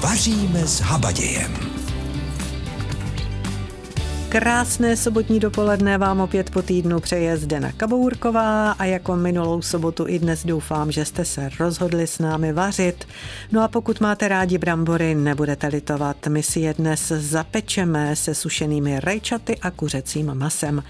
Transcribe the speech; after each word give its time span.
Vaříme 0.00 0.66
s 0.66 0.80
habadějem. 0.80 1.76
Krásné 4.28 4.96
sobotní 4.96 5.40
dopoledne 5.40 5.98
vám 5.98 6.20
opět 6.20 6.50
po 6.50 6.62
týdnu 6.62 7.00
přeje 7.00 7.36
Zdena 7.36 7.72
Kabourková 7.72 8.72
a 8.72 8.84
jako 8.84 9.16
minulou 9.16 9.62
sobotu 9.62 10.04
i 10.08 10.18
dnes 10.18 10.46
doufám, 10.46 10.92
že 10.92 11.04
jste 11.04 11.24
se 11.24 11.50
rozhodli 11.60 12.06
s 12.06 12.18
námi 12.18 12.52
vařit. 12.52 13.04
No 13.52 13.62
a 13.62 13.68
pokud 13.68 14.00
máte 14.00 14.28
rádi 14.28 14.58
brambory, 14.58 15.14
nebudete 15.14 15.66
litovat. 15.66 16.26
My 16.26 16.42
si 16.42 16.60
je 16.60 16.74
dnes 16.74 17.12
zapečeme 17.16 18.16
se 18.16 18.34
sušenými 18.34 19.00
rajčaty 19.00 19.58
a 19.58 19.70
kuřecím 19.70 20.34
masem. 20.34 20.82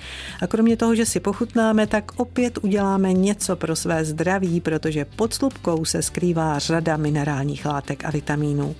A 0.42 0.46
kromě 0.46 0.76
toho, 0.76 0.94
že 0.94 1.06
si 1.06 1.20
pochutnáme, 1.20 1.86
tak 1.86 2.12
opět 2.16 2.58
uděláme 2.62 3.12
něco 3.12 3.56
pro 3.56 3.76
své 3.76 4.04
zdraví, 4.04 4.60
protože 4.60 5.04
pod 5.04 5.34
slupkou 5.34 5.84
se 5.84 6.02
skrývá 6.02 6.58
řada 6.58 6.96
minerálních 6.96 7.66
látek 7.66 8.04
a 8.04 8.10
vitamínů. 8.10 8.74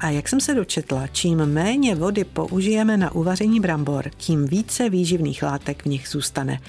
A 0.00 0.10
jak 0.10 0.28
jsem 0.28 0.40
se 0.40 0.54
dočetla, 0.54 1.06
čím 1.06 1.46
méně 1.46 1.94
vody 1.94 2.24
použijeme 2.24 2.96
na 2.96 3.14
uvaření 3.14 3.60
brambor, 3.60 4.10
tím 4.16 4.46
více 4.46 4.90
výživných 4.90 5.42
látek 5.42 5.82
v 5.82 5.86
nich 5.86 6.08
zůstane. 6.08 6.60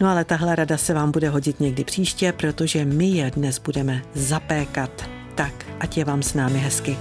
No 0.00 0.08
ale 0.08 0.24
tahle 0.24 0.56
rada 0.56 0.76
se 0.76 0.94
vám 0.94 1.12
bude 1.12 1.28
hodit 1.28 1.60
někdy 1.60 1.84
příště, 1.84 2.32
protože 2.32 2.84
my 2.84 3.06
je 3.06 3.30
dnes 3.30 3.58
budeme 3.58 4.02
zapékat. 4.14 5.10
Tak, 5.34 5.66
ať 5.80 5.96
je 5.96 6.04
vám 6.04 6.22
s 6.22 6.34
námi 6.34 6.58
hezky. 6.58 6.96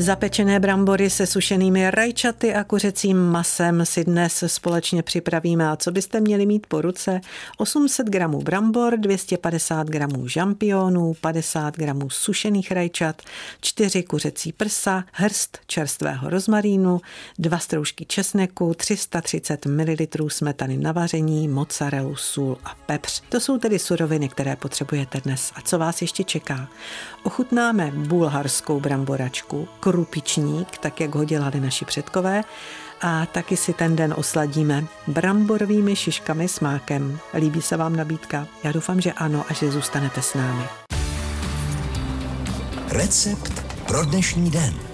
Zapečené 0.00 0.60
brambory 0.60 1.10
se 1.10 1.26
sušenými 1.26 1.90
rajčaty 1.90 2.54
a 2.54 2.64
kuřecím 2.64 3.16
masem 3.16 3.86
si 3.86 4.04
dnes 4.04 4.44
společně 4.46 5.02
připravíme. 5.02 5.68
A 5.68 5.76
co 5.76 5.90
byste 5.90 6.20
měli 6.20 6.46
mít 6.46 6.66
po 6.66 6.80
ruce? 6.80 7.20
800 7.56 8.06
gramů 8.06 8.42
brambor, 8.42 8.98
250 8.98 9.86
gramů 9.86 10.28
žampionů, 10.28 11.14
50 11.20 11.76
gramů 11.76 12.10
sušených 12.10 12.72
rajčat, 12.72 13.22
4 13.60 14.02
kuřecí 14.02 14.52
prsa, 14.52 15.04
hrst 15.12 15.58
čerstvého 15.66 16.30
rozmarínu, 16.30 17.00
2 17.38 17.58
stroužky 17.58 18.04
česneku, 18.04 18.74
330 18.74 19.66
ml 19.66 20.28
smetany 20.28 20.76
na 20.76 20.92
vaření, 20.92 21.48
mozzarellu, 21.48 22.16
sůl 22.16 22.58
a 22.64 22.74
pepř. 22.86 23.22
To 23.28 23.40
jsou 23.40 23.58
tedy 23.58 23.78
suroviny, 23.78 24.28
které 24.28 24.56
potřebujete 24.56 25.20
dnes. 25.20 25.52
A 25.54 25.60
co 25.60 25.78
vás 25.78 26.02
ještě 26.02 26.24
čeká? 26.24 26.68
Ochutnáme 27.22 27.92
bulharskou 27.94 28.80
bramboračku, 28.80 29.68
krupičník, 29.88 30.78
tak 30.78 31.00
jak 31.00 31.14
ho 31.14 31.24
dělali 31.24 31.60
naši 31.60 31.84
předkové, 31.84 32.44
a 33.00 33.26
taky 33.26 33.56
si 33.56 33.72
ten 33.72 33.96
den 33.96 34.14
osladíme 34.16 34.84
bramborovými 35.06 35.96
šiškami 35.96 36.48
s 36.48 36.60
mákem. 36.60 37.18
Líbí 37.34 37.62
se 37.62 37.76
vám 37.76 37.96
nabídka? 37.96 38.46
Já 38.64 38.72
doufám, 38.72 39.00
že 39.00 39.12
ano 39.12 39.44
a 39.48 39.52
že 39.52 39.70
zůstanete 39.70 40.22
s 40.22 40.34
námi. 40.34 40.64
Recept 42.88 43.62
pro 43.86 44.04
dnešní 44.04 44.50
den. 44.50 44.87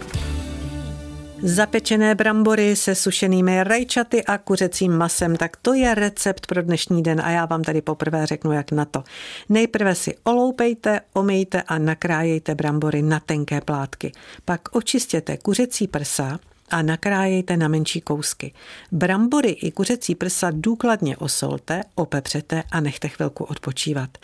Zapečené 1.46 2.14
brambory 2.14 2.76
se 2.76 2.94
sušenými 2.94 3.64
rajčaty 3.64 4.24
a 4.24 4.38
kuřecím 4.38 4.92
masem, 4.92 5.36
tak 5.36 5.56
to 5.56 5.74
je 5.74 5.94
recept 5.94 6.46
pro 6.46 6.62
dnešní 6.62 7.02
den 7.02 7.20
a 7.20 7.30
já 7.30 7.46
vám 7.46 7.62
tady 7.62 7.82
poprvé 7.82 8.26
řeknu, 8.26 8.52
jak 8.52 8.72
na 8.72 8.84
to. 8.84 9.04
Nejprve 9.48 9.94
si 9.94 10.14
oloupejte, 10.22 11.00
omejte 11.12 11.62
a 11.62 11.78
nakrájejte 11.78 12.54
brambory 12.54 13.02
na 13.02 13.20
tenké 13.20 13.60
plátky. 13.60 14.12
Pak 14.44 14.60
očistěte 14.76 15.36
kuřecí 15.36 15.88
prsa, 15.88 16.38
a 16.70 16.82
nakrájejte 16.82 17.56
na 17.56 17.68
menší 17.68 18.00
kousky. 18.00 18.52
Brambory 18.92 19.50
i 19.50 19.70
kuřecí 19.70 20.14
prsa 20.14 20.50
důkladně 20.54 21.16
osolte, 21.16 21.82
opepřete 21.94 22.62
a 22.70 22.80
nechte 22.80 23.08
chvilku 23.08 23.44
odpočívat. 23.44 24.18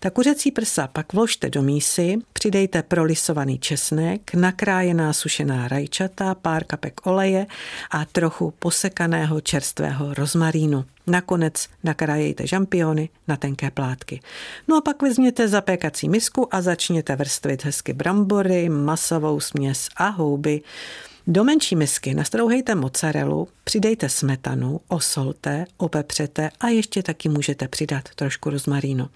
Ta 0.00 0.10
kuřecí 0.10 0.50
prsa 0.50 0.86
pak 0.86 1.12
vložte 1.12 1.50
do 1.50 1.62
mísy, 1.62 2.16
přidejte 2.32 2.82
prolisovaný 2.82 3.58
česnek, 3.58 4.34
nakrájená 4.34 5.12
sušená 5.12 5.68
rajčata, 5.68 6.34
pár 6.34 6.64
kapek 6.64 7.06
oleje 7.06 7.46
a 7.90 8.04
trochu 8.04 8.54
posekaného 8.58 9.40
čerstvého 9.40 10.14
rozmarínu. 10.14 10.84
Nakonec 11.06 11.68
nakrájejte 11.84 12.46
žampiony 12.46 13.08
na 13.28 13.36
tenké 13.36 13.70
plátky. 13.70 14.20
No 14.68 14.76
a 14.76 14.80
pak 14.80 15.02
vezměte 15.02 15.48
zapékací 15.48 16.08
misku 16.08 16.54
a 16.54 16.62
začněte 16.62 17.16
vrstvit 17.16 17.64
hezky 17.64 17.92
brambory, 17.92 18.68
masovou 18.68 19.40
směs 19.40 19.88
a 19.96 20.08
houby. 20.08 20.62
Do 21.28 21.44
menší 21.44 21.76
misky 21.76 22.14
nastrouhejte 22.14 22.74
mozzarellu, 22.74 23.48
přidejte 23.64 24.08
smetanu, 24.08 24.80
osolte, 24.88 25.64
opepřete 25.76 26.50
a 26.60 26.68
ještě 26.68 27.02
taky 27.02 27.28
můžete 27.28 27.68
přidat 27.68 28.08
trošku 28.14 28.50
rozmarínu. 28.50 29.08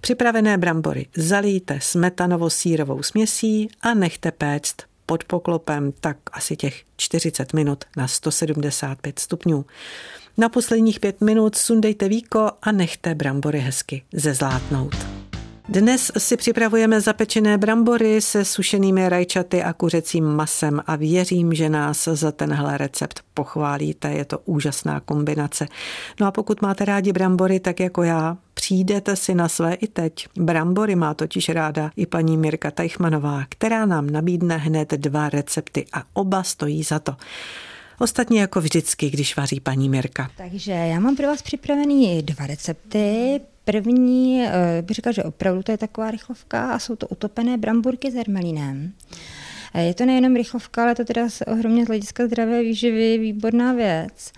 Připravené 0.00 0.58
brambory 0.58 1.06
zalijte 1.16 1.78
smetanovo-sírovou 1.80 3.02
směsí 3.02 3.68
a 3.80 3.94
nechte 3.94 4.30
péct 4.30 4.82
pod 5.06 5.24
poklopem 5.24 5.92
tak 6.00 6.16
asi 6.32 6.56
těch 6.56 6.82
40 6.96 7.52
minut 7.52 7.84
na 7.96 8.08
175 8.08 9.18
stupňů. 9.18 9.64
Na 10.36 10.48
posledních 10.48 11.00
pět 11.00 11.20
minut 11.20 11.56
sundejte 11.56 12.08
víko 12.08 12.50
a 12.62 12.72
nechte 12.72 13.14
brambory 13.14 13.58
hezky 13.58 14.02
zezlátnout. 14.12 15.13
Dnes 15.68 16.12
si 16.18 16.36
připravujeme 16.36 17.00
zapečené 17.00 17.58
brambory 17.58 18.20
se 18.20 18.44
sušenými 18.44 19.08
rajčaty 19.08 19.62
a 19.62 19.72
kuřecím 19.72 20.24
masem 20.24 20.82
a 20.86 20.96
věřím, 20.96 21.54
že 21.54 21.68
nás 21.68 22.08
za 22.12 22.32
tenhle 22.32 22.78
recept 22.78 23.20
pochválíte. 23.34 24.12
Je 24.12 24.24
to 24.24 24.38
úžasná 24.38 25.00
kombinace. 25.00 25.66
No 26.20 26.26
a 26.26 26.30
pokud 26.30 26.62
máte 26.62 26.84
rádi 26.84 27.12
brambory, 27.12 27.60
tak 27.60 27.80
jako 27.80 28.02
já, 28.02 28.36
přijdete 28.54 29.16
si 29.16 29.34
na 29.34 29.48
své 29.48 29.74
i 29.74 29.86
teď. 29.86 30.26
Brambory 30.36 30.94
má 30.94 31.14
totiž 31.14 31.48
ráda 31.48 31.90
i 31.96 32.06
paní 32.06 32.36
Mirka 32.36 32.70
Tajchmanová, 32.70 33.44
která 33.48 33.86
nám 33.86 34.10
nabídne 34.10 34.56
hned 34.56 34.90
dva 34.90 35.28
recepty 35.28 35.86
a 35.92 36.02
oba 36.12 36.42
stojí 36.42 36.82
za 36.82 36.98
to. 36.98 37.16
Ostatně 37.98 38.40
jako 38.40 38.60
vždycky, 38.60 39.10
když 39.10 39.36
vaří 39.36 39.60
paní 39.60 39.88
Mirka. 39.88 40.30
Takže 40.36 40.72
já 40.72 41.00
mám 41.00 41.16
pro 41.16 41.26
vás 41.26 41.42
připravený 41.42 42.22
dva 42.22 42.46
recepty. 42.46 43.40
První, 43.64 44.42
eh, 44.42 44.82
bych 44.82 44.94
řekla, 44.94 45.12
že 45.12 45.24
opravdu 45.24 45.62
to 45.62 45.72
je 45.72 45.78
taková 45.78 46.10
rychlovka 46.10 46.70
a 46.70 46.78
jsou 46.78 46.96
to 46.96 47.08
utopené 47.08 47.58
bramburky 47.58 48.10
s 48.10 48.14
hermelínem. 48.14 48.92
Eh, 49.74 49.84
je 49.84 49.94
to 49.94 50.06
nejenom 50.06 50.36
rychlovka, 50.36 50.82
ale 50.82 50.94
to 50.94 51.04
teda 51.04 51.28
se 51.28 51.44
ohromně 51.44 51.84
z 51.84 51.88
hlediska 51.88 52.26
zdravé 52.26 52.62
výživy 52.62 53.18
výborná 53.18 53.72
věc. 53.72 54.32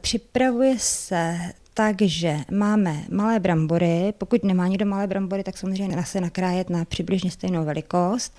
Připravuje 0.00 0.74
se 0.78 1.38
takže 1.78 2.38
máme 2.52 3.04
malé 3.10 3.40
brambory. 3.40 4.12
Pokud 4.18 4.44
nemá 4.44 4.68
někdo 4.68 4.86
malé 4.86 5.06
brambory, 5.06 5.44
tak 5.44 5.58
samozřejmě 5.58 6.04
se 6.04 6.20
nakrájet 6.20 6.70
na 6.70 6.84
přibližně 6.84 7.30
stejnou 7.30 7.64
velikost. 7.64 8.32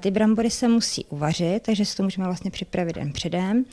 Ty 0.00 0.10
brambory 0.10 0.50
se 0.50 0.68
musí 0.68 1.04
uvařit, 1.04 1.62
takže 1.62 1.84
si 1.84 1.96
to 1.96 2.02
můžeme 2.02 2.26
vlastně 2.26 2.50
připravit 2.50 2.92
den 2.92 3.12
předem. 3.12 3.64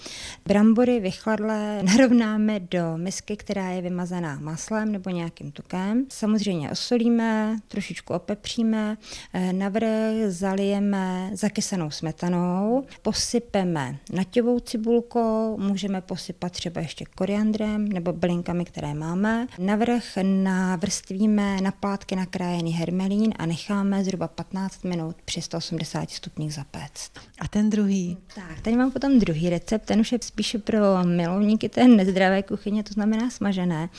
Brambory 0.46 1.00
vychladlé 1.00 1.84
narovnáme 1.98 2.60
do 2.60 2.98
misky, 2.98 3.38
která 3.38 3.70
je 3.70 3.82
vymazaná 3.82 4.40
maslem 4.40 4.92
nebo 4.92 5.10
nějakým 5.10 5.52
tukem. 5.52 6.06
Samozřejmě 6.10 6.72
osolíme, 6.72 7.58
trošičku 7.68 8.14
opepříme, 8.14 8.98
eh, 9.34 9.54
navrch 9.54 10.28
zalijeme 10.28 11.30
zakysanou 11.34 11.92
smetanou, 11.92 12.86
posypeme 13.02 13.98
naťovou 14.14 14.60
cibulkou, 14.60 15.58
můžeme 15.58 16.02
posypat 16.02 16.52
třeba 16.52 16.82
ještě 16.82 17.06
koriandrem 17.16 17.88
nebo 17.88 18.14
bylinkami, 18.14 18.66
které 18.66 18.94
máme. 19.04 19.48
Navrch 19.60 20.18
navrstvíme 20.24 21.62
na 21.62 21.72
plátky 21.72 22.16
nakrájený 22.16 22.74
hermelín 22.74 23.34
a 23.40 23.46
necháme 23.46 24.04
zhruba 24.04 24.28
15 24.28 24.84
minut 24.84 25.16
při 25.26 25.42
180 25.42 26.10
stupních 26.10 26.54
zapéct. 26.54 27.12
A 27.40 27.48
ten 27.48 27.70
druhý? 27.70 28.18
Tak, 28.36 28.62
tady 28.62 28.76
mám 28.76 28.92
potom 28.92 29.20
druhý 29.20 29.50
recept, 29.50 29.86
ten 29.86 30.00
už 30.00 30.12
je 30.12 30.20
spíše 30.22 30.58
pro 30.58 30.80
milovníky 31.04 31.70
té 31.70 31.88
nezdravé 31.88 32.44
kuchyně, 32.44 32.84
to 32.84 32.94
znamená 32.94 33.30
smažené. 33.30 33.90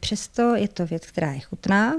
Přesto 0.00 0.54
je 0.54 0.68
to 0.68 0.86
věc, 0.86 1.06
která 1.06 1.32
je 1.32 1.40
chutná 1.40 1.94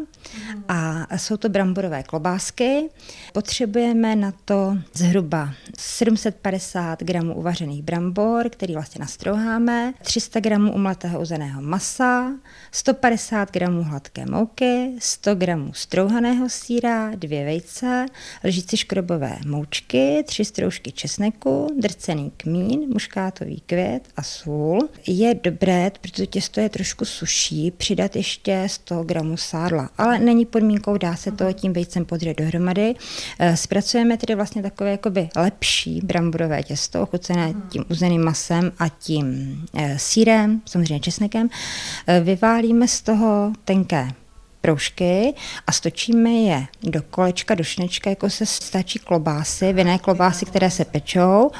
a 0.67 1.07
jsou 1.17 1.37
to 1.37 1.49
bramborové 1.49 2.03
klobásky. 2.03 2.89
Potřebujeme 3.33 4.15
na 4.15 4.33
to 4.45 4.77
zhruba 4.93 5.53
750 5.77 7.03
gramů 7.03 7.35
uvařených 7.35 7.83
brambor, 7.83 8.49
který 8.49 8.73
vlastně 8.73 8.99
nastrouháme, 8.99 9.93
300 10.01 10.39
gramů 10.39 10.73
umletého 10.73 11.21
uzeného 11.21 11.61
masa, 11.61 12.31
150 12.71 13.51
gramů 13.51 13.83
hladké 13.83 14.25
mouky, 14.25 14.91
100 14.99 15.35
gramů 15.35 15.73
strouhaného 15.73 16.49
síra, 16.49 17.11
dvě 17.15 17.45
vejce, 17.45 18.05
lžíci 18.43 18.77
škrobové 18.77 19.37
moučky, 19.47 20.23
tři 20.27 20.45
stroužky 20.45 20.91
česneku, 20.91 21.67
drcený 21.79 22.31
kmín, 22.37 22.79
muškátový 22.93 23.63
květ 23.65 24.07
a 24.17 24.23
sůl. 24.23 24.89
Je 25.07 25.35
dobré, 25.43 25.91
protože 26.01 26.27
těsto 26.27 26.59
je 26.59 26.69
trošku 26.69 27.05
suší, 27.05 27.71
přidat 27.71 28.15
ještě 28.15 28.63
100 28.67 29.03
gramů 29.03 29.37
sádla, 29.37 29.89
ale 29.97 30.19
není 30.19 30.45
podmínkou, 30.45 30.97
dá 30.97 31.15
se 31.15 31.31
to 31.31 31.53
tím 31.53 31.73
vejcem 31.73 32.05
podřet 32.05 32.37
dohromady. 32.37 32.95
Eh, 33.39 33.57
zpracujeme 33.57 34.17
tedy 34.17 34.35
vlastně 34.35 34.61
takové 34.61 34.91
jakoby 34.91 35.29
lepší 35.35 36.01
bramborové 36.03 36.63
těsto, 36.63 37.01
ochucené 37.01 37.53
tím 37.69 37.85
uzeným 37.89 38.23
masem 38.23 38.71
a 38.79 38.89
tím 38.89 39.57
eh, 39.73 39.99
sírem, 39.99 40.61
samozřejmě 40.65 40.99
česnekem. 40.99 41.49
Eh, 42.07 42.19
vyválíme 42.43 42.87
z 42.87 43.01
toho 43.01 43.53
tenké 43.65 44.11
proužky 44.61 45.33
a 45.67 45.71
stočíme 45.71 46.29
je 46.29 46.65
do 46.83 47.01
kolečka, 47.01 47.55
do 47.55 47.63
šnečka, 47.63 48.09
jako 48.09 48.29
se 48.29 48.45
stačí 48.45 48.99
klobásy, 48.99 49.73
vinné 49.73 49.99
klobásy, 49.99 50.45
které 50.45 50.71
se 50.71 50.85
pečou. 50.85 51.51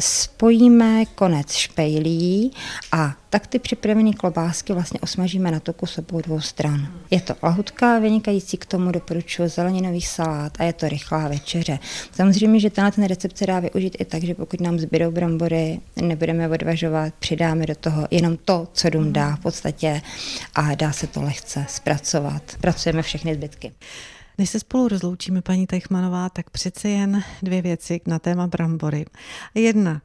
Spojíme 0.00 1.06
konec 1.06 1.52
špejlí 1.52 2.52
a 2.92 3.14
tak 3.30 3.46
ty 3.46 3.58
připravené 3.58 4.12
klobásky 4.12 4.72
vlastně 4.72 5.00
osmažíme 5.00 5.50
na 5.50 5.60
toku 5.60 5.86
s 5.86 5.98
obou 5.98 6.20
dvou 6.20 6.40
stran. 6.40 6.88
Je 7.10 7.20
to 7.20 7.34
lahutka 7.42 7.98
vynikající 7.98 8.56
k 8.56 8.66
tomu 8.66 8.92
doporučuji 8.92 9.48
zeleninový 9.48 10.00
salát 10.00 10.52
a 10.58 10.64
je 10.64 10.72
to 10.72 10.88
rychlá 10.88 11.28
večeře. 11.28 11.78
Samozřejmě, 12.12 12.60
že 12.60 12.70
tenhle 12.70 12.92
ten 12.92 13.04
recept 13.04 13.38
se 13.38 13.46
dá 13.46 13.60
využít 13.60 13.96
i 14.00 14.04
tak, 14.04 14.24
že 14.24 14.34
pokud 14.34 14.60
nám 14.60 14.78
zbydou 14.78 15.10
brambory, 15.10 15.80
nebudeme 15.96 16.48
odvažovat, 16.48 17.14
přidáme 17.18 17.66
do 17.66 17.74
toho 17.74 18.08
jenom 18.10 18.36
to, 18.36 18.68
co 18.72 18.90
dům 18.90 19.12
dá 19.12 19.36
v 19.36 19.40
podstatě 19.40 20.02
a 20.54 20.74
dá 20.74 20.92
se 20.92 21.06
to 21.06 21.22
lehce 21.22 21.66
zpracovat. 21.68 22.42
Pracujeme 22.60 23.02
všechny 23.02 23.34
zbytky. 23.34 23.72
Než 24.38 24.50
se 24.50 24.60
spolu 24.60 24.88
rozloučíme, 24.88 25.42
paní 25.42 25.66
Teichmanová, 25.66 26.28
tak 26.28 26.50
přece 26.50 26.88
jen 26.88 27.22
dvě 27.42 27.62
věci 27.62 28.00
na 28.06 28.18
téma 28.18 28.46
brambory. 28.46 29.04
Jedna, 29.54 30.02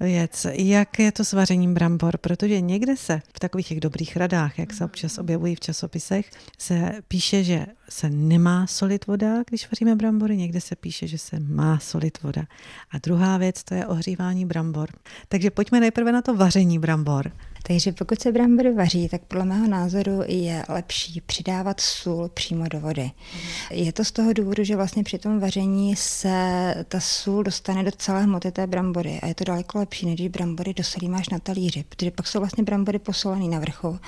věc, 0.00 0.46
jak 0.52 0.98
je 0.98 1.12
to 1.12 1.24
s 1.24 1.32
vařením 1.32 1.74
brambor, 1.74 2.18
protože 2.18 2.60
někde 2.60 2.96
se 2.96 3.22
v 3.36 3.40
takových 3.40 3.68
těch 3.68 3.80
dobrých 3.80 4.16
radách, 4.16 4.58
jak 4.58 4.72
se 4.72 4.84
občas 4.84 5.18
objevují 5.18 5.54
v 5.54 5.60
časopisech, 5.60 6.30
se 6.58 6.92
píše, 7.08 7.44
že 7.44 7.66
se 7.88 8.10
nemá 8.10 8.66
solit 8.66 9.06
voda, 9.06 9.42
když 9.48 9.68
vaříme 9.70 9.96
brambory, 9.96 10.36
někde 10.36 10.60
se 10.60 10.76
píše, 10.76 11.06
že 11.06 11.18
se 11.18 11.40
má 11.40 11.78
solit 11.78 12.22
voda. 12.22 12.42
A 12.90 12.98
druhá 12.98 13.38
věc, 13.38 13.64
to 13.64 13.74
je 13.74 13.86
ohřívání 13.86 14.46
brambor. 14.46 14.88
Takže 15.28 15.50
pojďme 15.50 15.80
nejprve 15.80 16.12
na 16.12 16.22
to 16.22 16.36
vaření 16.36 16.78
brambor. 16.78 17.32
Takže 17.62 17.92
pokud 17.92 18.20
se 18.20 18.32
brambory 18.32 18.74
vaří, 18.74 19.08
tak 19.08 19.20
podle 19.28 19.44
mého 19.44 19.68
názoru 19.68 20.22
je 20.26 20.64
lepší 20.68 21.20
přidávat 21.20 21.80
sůl 21.80 22.28
přímo 22.34 22.68
do 22.68 22.80
vody. 22.80 23.02
Mm. 23.02 23.40
Je 23.70 23.92
to 23.92 24.04
z 24.04 24.12
toho 24.12 24.32
důvodu, 24.32 24.64
že 24.64 24.76
vlastně 24.76 25.04
při 25.04 25.18
tom 25.18 25.40
vaření 25.40 25.96
se 25.96 26.74
ta 26.88 27.00
sůl 27.00 27.42
dostane 27.42 27.82
do 27.82 27.90
celé 27.90 28.22
hmoty 28.22 28.52
té 28.52 28.66
brambory 28.66 29.20
a 29.22 29.26
je 29.26 29.34
to 29.34 29.44
daleko 29.44 29.78
lepší, 29.78 30.06
než 30.06 30.14
když 30.14 30.28
brambory 30.28 30.74
dosolí 30.74 31.08
máš 31.08 31.28
na 31.28 31.38
talíři, 31.38 31.84
protože 31.88 32.10
pak 32.10 32.26
jsou 32.26 32.38
vlastně 32.38 32.64
brambory 32.64 32.98
posolený 32.98 33.48
na 33.48 33.58
vrchu. 33.58 33.98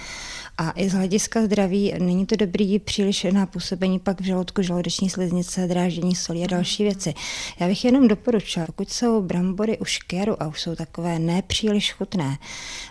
A 0.59 0.73
i 0.77 0.89
z 0.89 0.93
hlediska 0.93 1.45
zdraví 1.45 1.95
není 1.99 2.27
to 2.27 2.37
dobrý 2.37 2.79
příliš 2.79 3.27
na 3.33 3.47
působení 3.47 3.99
pak 3.99 4.21
v 4.21 4.25
žaludku, 4.25 4.63
žaludeční 4.63 5.11
sliznice, 5.11 5.67
dráždění 5.67 6.15
solí 6.15 6.45
a 6.45 6.47
další 6.47 6.83
věci. 6.83 7.15
Já 7.61 7.67
bych 7.67 7.85
jenom 7.85 8.09
doporučila, 8.09 8.67
pokud 8.67 8.91
jsou 8.91 9.23
brambory 9.23 9.79
už 9.79 9.99
kéru 9.99 10.43
a 10.43 10.47
už 10.47 10.61
jsou 10.61 10.75
takové 10.75 11.19
nepříliš 11.19 11.93
chutné, 11.93 12.39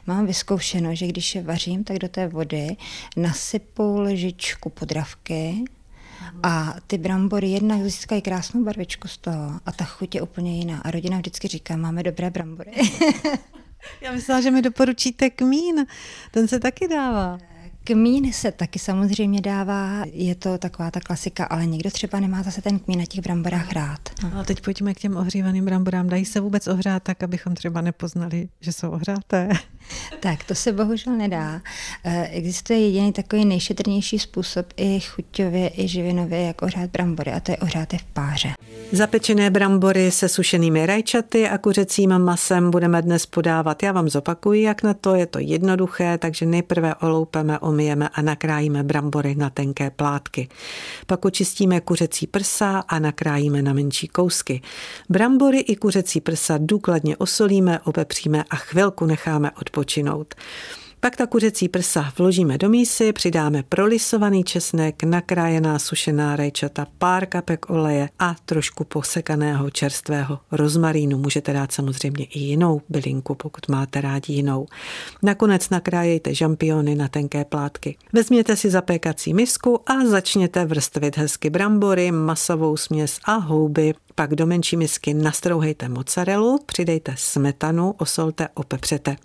mám 0.08 0.26
vyzkoušeno, 0.52 0.96
že 0.96 1.08
když 1.08 1.36
je 1.36 1.42
vařím, 1.42 1.84
tak 1.84 2.00
do 2.00 2.10
té 2.10 2.28
vody 2.28 2.78
nasypu 3.18 4.00
lžičku 4.00 4.70
podravky, 4.70 5.64
a 6.44 6.76
ty 6.88 6.98
brambory 6.98 7.50
jednak 7.50 7.84
získají 7.84 8.22
krásnou 8.22 8.64
barvičku 8.64 9.08
z 9.08 9.18
toho 9.18 9.60
a 9.66 9.72
ta 9.72 9.86
chuť 9.86 10.16
je 10.16 10.22
úplně 10.22 10.58
jiná. 10.58 10.82
A 10.82 10.92
rodina 10.92 11.18
vždycky 11.18 11.48
říká, 11.48 11.78
máme 11.78 12.04
dobré 12.04 12.30
brambory. 12.30 12.72
Já 14.02 14.12
myslela, 14.12 14.42
že 14.42 14.52
mi 14.52 14.62
doporučíte 14.62 15.30
kmín. 15.30 15.86
Ten 16.32 16.48
se 16.48 16.60
taky 16.60 16.88
dává. 16.88 17.38
Kmín 17.84 18.34
se 18.34 18.52
taky 18.52 18.80
samozřejmě 18.80 19.42
dává, 19.42 20.04
je 20.14 20.36
to 20.36 20.58
taková 20.58 20.92
ta 20.92 21.00
klasika, 21.00 21.46
ale 21.46 21.66
někdo 21.66 21.92
třeba 21.92 22.20
nemá 22.20 22.44
zase 22.44 22.62
ten 22.62 22.80
kmín 22.80 23.00
na 23.00 23.06
těch 23.06 23.22
bramborách 23.22 23.72
rád. 23.72 24.00
No. 24.24 24.40
A 24.40 24.44
teď 24.44 24.62
pojďme 24.62 24.94
k 24.94 25.00
těm 25.00 25.18
ohřívaným 25.18 25.66
bramborám. 25.66 26.10
Dají 26.10 26.26
se 26.26 26.40
vůbec 26.40 26.68
ohřát 26.68 27.04
tak, 27.04 27.24
abychom 27.24 27.56
třeba 27.56 27.82
nepoznali, 27.82 28.50
že 28.60 28.72
jsou 28.72 28.92
ohřáté? 28.92 29.50
Tak, 30.20 30.44
to 30.44 30.56
se 30.56 30.72
bohužel 30.72 31.18
nedá. 31.18 31.62
Eh, 32.04 32.28
existuje 32.28 32.80
jediný 32.80 33.14
takový 33.14 33.46
nejšetrnější 33.46 34.20
způsob 34.20 34.66
i 34.78 35.00
chuťově, 35.00 35.72
i 35.78 35.88
živinově, 35.88 36.42
jak 36.42 36.62
ohřát 36.62 36.90
brambory, 36.90 37.32
a 37.32 37.40
to 37.40 37.52
je 37.52 37.58
ohřát 37.58 37.94
je 37.94 38.00
v 38.00 38.04
páře. 38.04 38.50
Zapečené 38.92 39.50
brambory 39.50 40.12
se 40.12 40.30
sušenými 40.30 40.86
rajčaty 40.86 41.50
a 41.50 41.58
kuřecím 41.58 42.20
masem 42.20 42.72
budeme 42.72 43.02
dnes 43.02 43.26
podávat. 43.26 43.84
Já 43.84 43.92
vám 43.92 44.10
zopakuji, 44.10 44.62
jak 44.62 44.84
na 44.84 44.94
to 44.94 45.16
je 45.16 45.26
to 45.26 45.40
jednoduché, 45.40 46.18
takže 46.18 46.46
nejprve 46.46 46.96
oloupeme, 46.96 47.60
omijeme 47.72 48.10
a 48.10 48.22
nakrájíme 48.22 48.84
brambory 48.84 49.36
na 49.36 49.50
tenké 49.50 49.90
plátky. 49.90 50.48
Pak 51.08 51.26
očistíme 51.26 51.82
kuřecí 51.82 52.28
prsa 52.28 52.84
a 52.88 53.00
nakrájíme 53.00 53.62
na 53.62 53.74
menší 53.74 54.08
kousky. 54.08 54.62
Brambory 55.10 55.60
i 55.60 55.76
kuřecí 55.76 56.22
prsa 56.22 56.60
důkladně 56.60 57.18
osolíme, 57.18 57.80
opepříme 57.80 58.44
a 58.50 58.56
chvilku 58.56 59.06
necháme 59.06 59.52
odpočinout. 59.52 60.36
Pak 61.04 61.16
ta 61.16 61.28
kuřecí 61.28 61.70
prsa 61.70 62.14
vložíme 62.18 62.58
do 62.58 62.70
mísy, 62.70 63.14
přidáme 63.14 63.64
prolisovaný 63.70 64.44
česnek, 64.44 65.04
nakrájená 65.04 65.80
sušená 65.80 66.36
rajčata, 66.36 66.88
pár 66.98 67.26
kapek 67.26 67.70
oleje 67.70 68.10
a 68.20 68.36
trošku 68.46 68.84
posekaného 68.84 69.70
čerstvého 69.70 70.40
rozmarínu. 70.52 71.18
Můžete 71.18 71.54
dát 71.54 71.72
samozřejmě 71.72 72.26
i 72.26 72.40
jinou 72.40 72.82
bylinku, 72.90 73.36
pokud 73.36 73.68
máte 73.68 74.02
rádi 74.02 74.34
jinou. 74.34 74.66
Nakonec 75.24 75.70
nakrájejte 75.70 76.34
žampiony 76.34 76.96
na 76.96 77.08
tenké 77.08 77.46
plátky. 77.46 77.98
Vezměte 78.14 78.56
si 78.56 78.70
zapékací 78.70 79.34
misku 79.34 79.80
a 79.92 80.06
začněte 80.06 80.66
vrstvit 80.66 81.18
hezky 81.18 81.50
brambory, 81.50 82.12
masovou 82.12 82.78
směs 82.78 83.20
a 83.26 83.34
houby 83.34 83.94
pak 84.16 84.36
do 84.36 84.46
menší 84.46 84.78
misky 84.78 85.14
nastrouhejte 85.14 85.90
mozzarellu, 85.90 86.60
přidejte 86.66 87.14
smetanu, 87.18 87.96
osolte, 87.98 88.48
opepřete. 88.54 89.16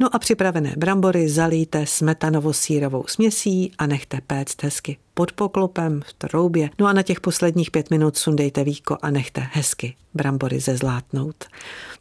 No 0.00 0.14
a 0.14 0.18
připravené 0.18 0.74
brambory 0.76 1.28
zalijte 1.28 1.86
smetanovo-sírovou 1.86 3.04
směsí 3.06 3.72
a 3.78 3.86
nechte 3.86 4.20
péct 4.26 4.62
hezky 4.62 4.96
pod 5.14 5.32
poklopem 5.32 6.00
v 6.06 6.12
troubě. 6.12 6.70
No 6.78 6.86
a 6.86 6.92
na 6.92 7.02
těch 7.02 7.20
posledních 7.20 7.70
pět 7.70 7.90
minut 7.90 8.16
sundejte 8.16 8.64
víko 8.64 8.98
a 9.02 9.10
nechte 9.10 9.48
hezky 9.52 9.94
brambory 10.14 10.60
zezlátnout. 10.60 11.44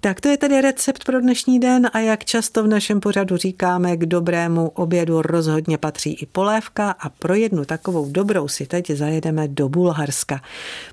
Tak 0.02 0.22
to 0.22 0.28
je 0.28 0.38
tedy 0.38 0.62
recept 0.62 1.06
pro 1.06 1.22
dnešní 1.22 1.60
den 1.60 1.90
a 1.94 2.00
jak 2.00 2.26
často 2.26 2.64
v 2.64 2.68
našem 2.68 3.00
pořadu 3.00 3.38
říkáme, 3.38 3.98
k 3.98 4.06
dobrému 4.06 4.70
obědu 4.70 5.22
rozhodně 5.22 5.78
patří 5.78 6.14
i 6.14 6.26
polévka 6.26 6.92
a 6.92 7.10
pro 7.10 7.34
jednu 7.34 7.66
takovou 7.66 8.12
dobrou 8.12 8.48
si 8.48 8.66
teď 8.66 8.92
zajedeme 8.92 9.48
do 9.48 9.70
Bulharska, 9.70 10.42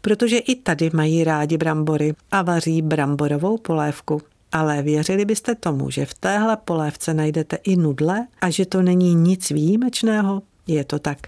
protože 0.03 0.39
i 0.39 0.55
tady 0.55 0.91
mají 0.93 1.25
rádi 1.25 1.57
brambory 1.57 2.15
a 2.31 2.43
vaří 2.43 2.83
bramborovou 2.83 3.59
polévku. 3.59 4.23
Ale 4.53 4.83
věřili 4.83 5.25
byste 5.25 5.55
tomu, 5.55 5.91
že 5.91 6.07
v 6.07 6.15
téhle 6.15 6.57
polévce 6.57 7.15
najdete 7.15 7.57
i 7.57 7.77
nudle 7.77 8.27
a 8.41 8.51
že 8.51 8.67
to 8.67 8.83
není 8.83 9.15
nic 9.15 9.51
výjimečného? 9.51 10.43
Je 10.71 10.85
to 10.85 10.99
tak. 10.99 11.19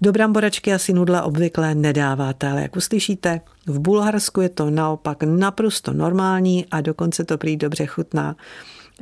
Do 0.00 0.12
bramboračky 0.12 0.72
asi 0.74 0.92
nudle 0.92 1.22
obvykle 1.22 1.74
nedáváte, 1.74 2.50
ale 2.50 2.62
jak 2.62 2.76
uslyšíte, 2.76 3.40
v 3.66 3.78
Bulharsku 3.78 4.40
je 4.40 4.48
to 4.48 4.70
naopak 4.70 5.22
naprosto 5.22 5.92
normální 5.92 6.66
a 6.70 6.80
dokonce 6.80 7.24
to 7.24 7.38
prý 7.38 7.56
dobře 7.56 7.86
chutná. 7.86 8.36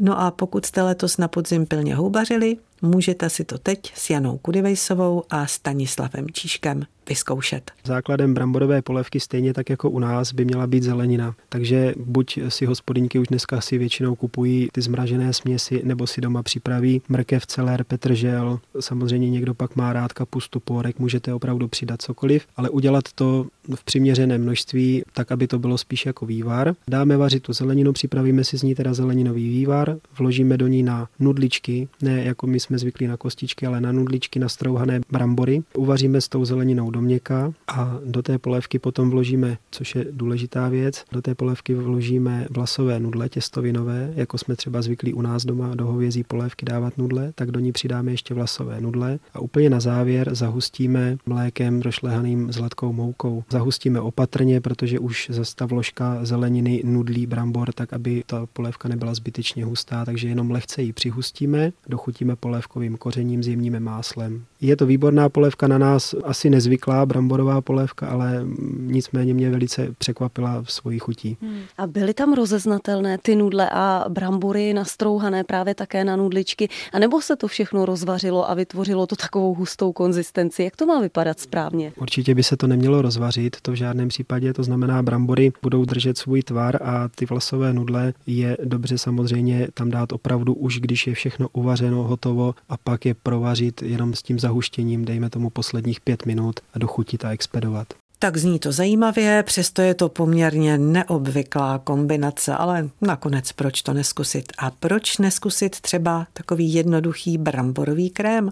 No 0.01 0.21
a 0.21 0.31
pokud 0.31 0.67
jste 0.67 0.83
letos 0.83 1.17
na 1.17 1.29
podzim 1.29 1.67
pilně 1.67 1.95
houbařili, 1.95 2.57
můžete 2.83 3.31
si 3.31 3.45
to 3.45 3.59
teď 3.59 3.93
s 3.95 4.11
Janou 4.11 4.39
Kudivejsovou 4.39 5.23
a 5.31 5.47
Stanislavem 5.47 6.27
Číškem 6.33 6.83
vyzkoušet. 7.09 7.71
Základem 7.85 8.35
bramborové 8.35 8.83
polévky 8.83 9.21
stejně 9.21 9.55
tak 9.55 9.71
jako 9.71 9.91
u 9.91 9.99
nás 9.99 10.33
by 10.33 10.45
měla 10.45 10.67
být 10.67 10.83
zelenina. 10.83 11.35
Takže 11.49 11.95
buď 11.97 12.39
si 12.49 12.67
hospodinky 12.67 13.19
už 13.19 13.29
dneska 13.29 13.61
si 13.61 13.79
většinou 13.79 14.15
kupují 14.15 14.69
ty 14.73 14.83
zmražené 14.83 15.33
směsi, 15.33 15.81
nebo 15.85 16.07
si 16.07 16.21
doma 16.21 16.43
připraví 16.43 17.03
mrkev, 17.09 17.47
celer, 17.47 17.85
petržel. 17.85 18.61
Samozřejmě 18.81 19.31
někdo 19.31 19.55
pak 19.55 19.77
má 19.77 19.93
rád 19.93 20.13
kapustu, 20.13 20.61
porek, 20.61 20.99
můžete 20.99 21.35
opravdu 21.35 21.69
přidat 21.69 22.03
cokoliv, 22.03 22.47
ale 22.57 22.71
udělat 22.71 23.05
to 23.15 23.47
v 23.75 23.85
přiměřeném 23.85 24.43
množství, 24.43 25.03
tak 25.13 25.33
aby 25.33 25.47
to 25.47 25.59
bylo 25.59 25.79
spíš 25.79 26.07
jako 26.07 26.27
vývar. 26.27 26.75
Dáme 26.89 27.17
vařit 27.17 27.43
tu 27.43 27.53
zeleninu, 27.53 27.93
připravíme 27.93 28.45
si 28.45 28.59
z 28.59 28.63
ní 28.63 28.75
teda 28.75 28.95
zeleninový 28.95 29.49
vývar, 29.49 29.97
vložíme 30.19 30.57
do 30.57 30.67
ní 30.67 30.83
na 30.83 31.09
nudličky, 31.19 31.89
ne 32.03 32.25
jako 32.25 32.47
my 32.47 32.61
jsme 32.61 32.70
zvyklí 32.79 33.07
na 33.07 33.17
kostičky, 33.17 33.67
ale 33.67 33.81
na 33.81 33.93
nudličky 33.93 34.39
nastrouhané 34.39 35.01
brambory. 35.11 35.63
Uvaříme 35.77 36.21
s 36.21 36.29
tou 36.29 36.45
zeleninou 36.45 36.91
do 36.91 37.01
měka 37.01 37.53
a 37.69 37.99
do 38.05 38.23
té 38.23 38.39
polévky 38.39 38.79
potom 38.79 39.11
vložíme, 39.11 39.59
což 39.71 39.95
je 39.95 40.07
důležitá 40.11 40.69
věc, 40.69 41.05
do 41.13 41.23
té 41.23 41.35
polévky 41.35 41.75
vložíme 41.75 42.47
vlasové 42.51 43.01
nudle 43.01 43.29
těstovinové, 43.29 44.13
jako 44.17 44.39
jsme 44.39 44.57
třeba 44.57 44.83
zvyklí 44.83 45.15
u 45.15 45.23
nás 45.23 45.45
doma 45.45 45.75
do 45.75 45.87
hovězí 45.87 46.25
polévky 46.25 46.67
dávat 46.67 46.99
nudle, 46.99 47.33
tak 47.35 47.51
do 47.51 47.61
ní 47.61 47.73
přidáme 47.73 48.11
ještě 48.11 48.35
vlasové 48.35 48.81
nudle 48.81 49.19
a 49.35 49.41
úplně 49.41 49.71
na 49.71 49.81
závěr 49.81 50.35
zahustíme 50.35 51.17
mlékem 51.27 51.83
rošlehaným 51.83 52.53
zlatkou 52.53 52.93
moukou. 52.93 53.45
Zahustíme 53.51 54.01
opatrně, 54.01 54.61
protože 54.61 54.99
už 54.99 55.31
zase 55.33 55.57
ta 55.57 55.67
vložka 55.67 56.19
zeleniny 56.23 56.83
nudlí 56.85 57.27
brambor, 57.27 57.73
tak 57.73 57.93
aby 57.93 58.23
ta 58.27 58.47
polévka 58.53 58.89
nebyla 58.89 59.15
zbytečně 59.15 59.65
hustá, 59.65 60.05
takže 60.05 60.29
jenom 60.29 60.51
lehce 60.51 60.83
ji 60.83 60.93
přihustíme, 60.93 61.73
dochutíme 61.89 62.37
polévkovým 62.61 62.97
kořením 62.97 63.43
s 63.43 63.49
jemným 63.49 63.81
máslem 63.81 64.45
Je 64.61 64.77
to 64.77 64.87
výborná 64.87 65.29
polévka 65.29 65.69
na 65.69 65.79
nás, 65.79 66.15
asi 66.25 66.51
nezvyklá 66.51 67.07
bramborová 67.07 67.61
polévka, 67.61 68.07
ale 68.07 68.47
nicméně 68.81 69.35
mě 69.35 69.51
velice 69.51 69.89
překvapila 69.99 70.63
v 70.63 70.73
svojí 70.73 70.99
chutí. 70.99 71.37
Hmm. 71.43 71.61
A 71.79 71.87
byly 71.87 72.15
tam 72.15 72.33
rozeznatelné 72.33 73.19
ty 73.23 73.37
nudle 73.37 73.71
a 73.73 74.05
brambory 74.09 74.75
nastrouhané 74.75 75.45
právě 75.45 75.75
také 75.75 76.05
na 76.05 76.17
nudličky, 76.17 76.69
a 76.93 76.99
nebo 76.99 77.21
se 77.21 77.37
to 77.37 77.49
všechno 77.49 77.87
rozvařilo 77.87 78.51
a 78.51 78.55
vytvořilo 78.55 79.07
to 79.07 79.17
takovou 79.17 79.55
hustou 79.55 79.93
konzistenci? 79.93 80.63
Jak 80.63 80.77
to 80.77 80.87
má 80.87 81.01
vypadat 81.01 81.41
správně? 81.41 81.93
Určitě 81.97 82.35
by 82.35 82.43
se 82.43 82.57
to 82.57 82.67
nemělo 82.67 83.03
rozvařit, 83.03 83.57
to 83.63 83.73
v 83.73 83.75
žádném 83.75 84.09
případě, 84.09 84.53
to 84.53 84.63
znamená 84.63 85.03
brambory 85.03 85.53
budou 85.63 85.85
držet 85.85 86.19
svůj 86.19 86.43
tvar 86.43 86.79
a 86.83 87.09
ty 87.09 87.27
vlasové 87.27 87.73
nudle 87.73 88.13
je 88.27 88.57
dobře 88.65 88.99
samozřejmě 88.99 89.69
tam 89.75 89.91
dát 89.91 90.13
opravdu 90.13 90.55
už, 90.55 90.81
když 90.81 91.07
je 91.07 91.15
všechno 91.15 91.49
uvařeno, 91.53 92.03
hotovo 92.03 92.55
a 92.69 92.77
pak 92.77 93.07
je 93.07 93.15
provařit 93.15 93.83
jenom 93.83 94.15
s 94.15 94.23
tím 94.23 94.39
zahuštěním, 94.51 95.05
dejme 95.05 95.31
tomu 95.31 95.51
posledních 95.51 96.01
pět 96.01 96.27
minut 96.27 96.61
a 96.75 96.79
dochutit 96.79 97.25
a 97.25 97.31
expedovat. 97.31 98.00
Tak 98.23 98.37
zní 98.37 98.59
to 98.59 98.73
zajímavě, 98.73 99.43
přesto 99.43 99.83
je 99.83 99.95
to 99.95 100.09
poměrně 100.09 100.79
neobvyklá 100.79 101.79
kombinace, 101.79 102.55
ale 102.55 102.89
nakonec 103.01 103.53
proč 103.53 103.83
to 103.83 103.93
neskusit? 103.93 104.53
A 104.59 104.71
proč 104.71 105.19
neskusit 105.19 105.81
třeba 105.81 106.27
takový 106.33 106.75
jednoduchý 106.75 107.39
bramborový 107.39 108.11
krém? 108.11 108.51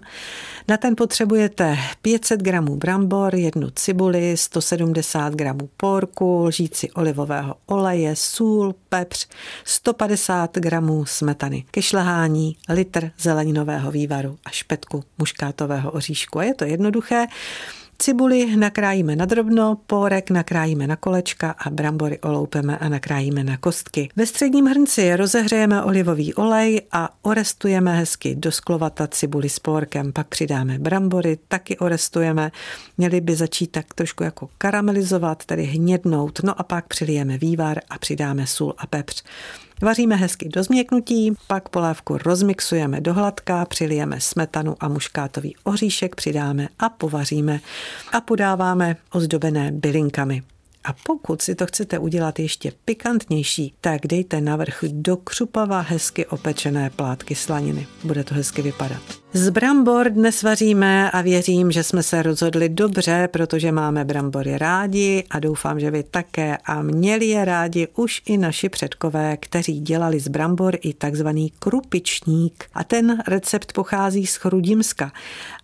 Na 0.67 0.77
ten 0.77 0.95
potřebujete 0.95 1.77
500 2.01 2.41
gramů 2.41 2.75
brambor, 2.75 3.35
jednu 3.35 3.69
cibuli, 3.69 4.37
170 4.37 5.33
gramů 5.33 5.69
porku, 5.77 6.43
lžíci 6.43 6.91
olivového 6.91 7.55
oleje, 7.65 8.15
sůl, 8.15 8.75
pepř, 8.89 9.27
150 9.63 10.57
gramů 10.57 11.05
smetany 11.05 11.65
ke 11.71 11.81
šlehání, 11.81 12.57
litr 12.69 13.11
zeleninového 13.19 13.91
vývaru 13.91 14.37
a 14.45 14.49
špetku 14.49 15.03
muškátového 15.17 15.91
oříšku. 15.91 16.39
A 16.39 16.43
je 16.43 16.53
to 16.53 16.65
jednoduché. 16.65 17.27
Cibuli 18.01 18.55
nakrájíme 18.55 19.15
na 19.15 19.25
drobno, 19.25 19.77
pórek 19.87 20.29
nakrájíme 20.29 20.87
na 20.87 20.95
kolečka 20.95 21.51
a 21.51 21.69
brambory 21.69 22.19
oloupeme 22.19 22.77
a 22.77 22.89
nakrájíme 22.89 23.43
na 23.43 23.57
kostky. 23.57 24.09
Ve 24.15 24.25
středním 24.25 24.65
hrnci 24.65 25.15
rozehřejeme 25.15 25.83
olivový 25.83 26.33
olej 26.33 26.81
a 26.91 27.09
orestujeme 27.21 27.97
hezky 27.97 28.35
do 28.35 28.51
sklovata 28.51 29.07
cibuli 29.07 29.49
s 29.49 29.59
pórkem. 29.59 30.13
Pak 30.13 30.27
přidáme 30.27 30.79
brambory, 30.79 31.37
taky 31.47 31.77
orestujeme. 31.77 32.51
Měli 32.97 33.21
by 33.21 33.35
začít 33.35 33.67
tak 33.67 33.93
trošku 33.93 34.23
jako 34.23 34.49
karamelizovat, 34.57 35.45
tedy 35.45 35.63
hnědnout. 35.63 36.39
No 36.43 36.59
a 36.59 36.63
pak 36.63 36.87
přilijeme 36.87 37.37
vývar 37.37 37.79
a 37.89 37.97
přidáme 37.97 38.47
sůl 38.47 38.73
a 38.77 38.87
pepř. 38.87 39.23
Vaříme 39.81 40.15
hezky 40.15 40.49
do 40.49 40.63
změknutí, 40.63 41.33
pak 41.47 41.69
polévku 41.69 42.17
rozmixujeme 42.17 43.01
do 43.01 43.13
hladka, 43.13 43.65
přilijeme 43.65 44.21
smetanu 44.21 44.75
a 44.79 44.87
muškátový 44.87 45.55
oříšek, 45.63 46.15
přidáme 46.15 46.67
a 46.79 46.89
povaříme 46.89 47.59
a 48.11 48.21
podáváme 48.21 48.95
ozdobené 49.11 49.71
bylinkami. 49.71 50.43
A 50.83 50.93
pokud 50.93 51.41
si 51.41 51.55
to 51.55 51.65
chcete 51.65 51.99
udělat 51.99 52.39
ještě 52.39 52.71
pikantnější, 52.85 53.73
tak 53.81 54.07
dejte 54.07 54.41
navrch 54.41 54.83
do 54.87 55.17
křupava 55.17 55.79
hezky 55.79 56.25
opečené 56.25 56.89
plátky 56.89 57.35
slaniny. 57.35 57.87
Bude 58.03 58.23
to 58.23 58.35
hezky 58.35 58.61
vypadat. 58.61 59.01
Z 59.33 59.49
brambor 59.49 60.09
dnes 60.09 60.43
vaříme 60.43 61.11
a 61.11 61.21
věřím, 61.21 61.71
že 61.71 61.83
jsme 61.83 62.03
se 62.03 62.21
rozhodli 62.21 62.69
dobře, 62.69 63.29
protože 63.31 63.71
máme 63.71 64.05
brambory 64.05 64.57
rádi 64.57 65.23
a 65.29 65.39
doufám, 65.39 65.79
že 65.79 65.91
vy 65.91 66.03
také 66.03 66.57
a 66.65 66.81
měli 66.81 67.25
je 67.25 67.45
rádi 67.45 67.87
už 67.95 68.21
i 68.25 68.37
naši 68.37 68.69
předkové, 68.69 69.37
kteří 69.37 69.79
dělali 69.79 70.19
z 70.19 70.27
brambor 70.27 70.77
i 70.81 70.93
takzvaný 70.93 71.53
krupičník. 71.59 72.65
A 72.73 72.83
ten 72.83 73.23
recept 73.27 73.73
pochází 73.73 74.27
z 74.27 74.35
Chrudimska 74.35 75.11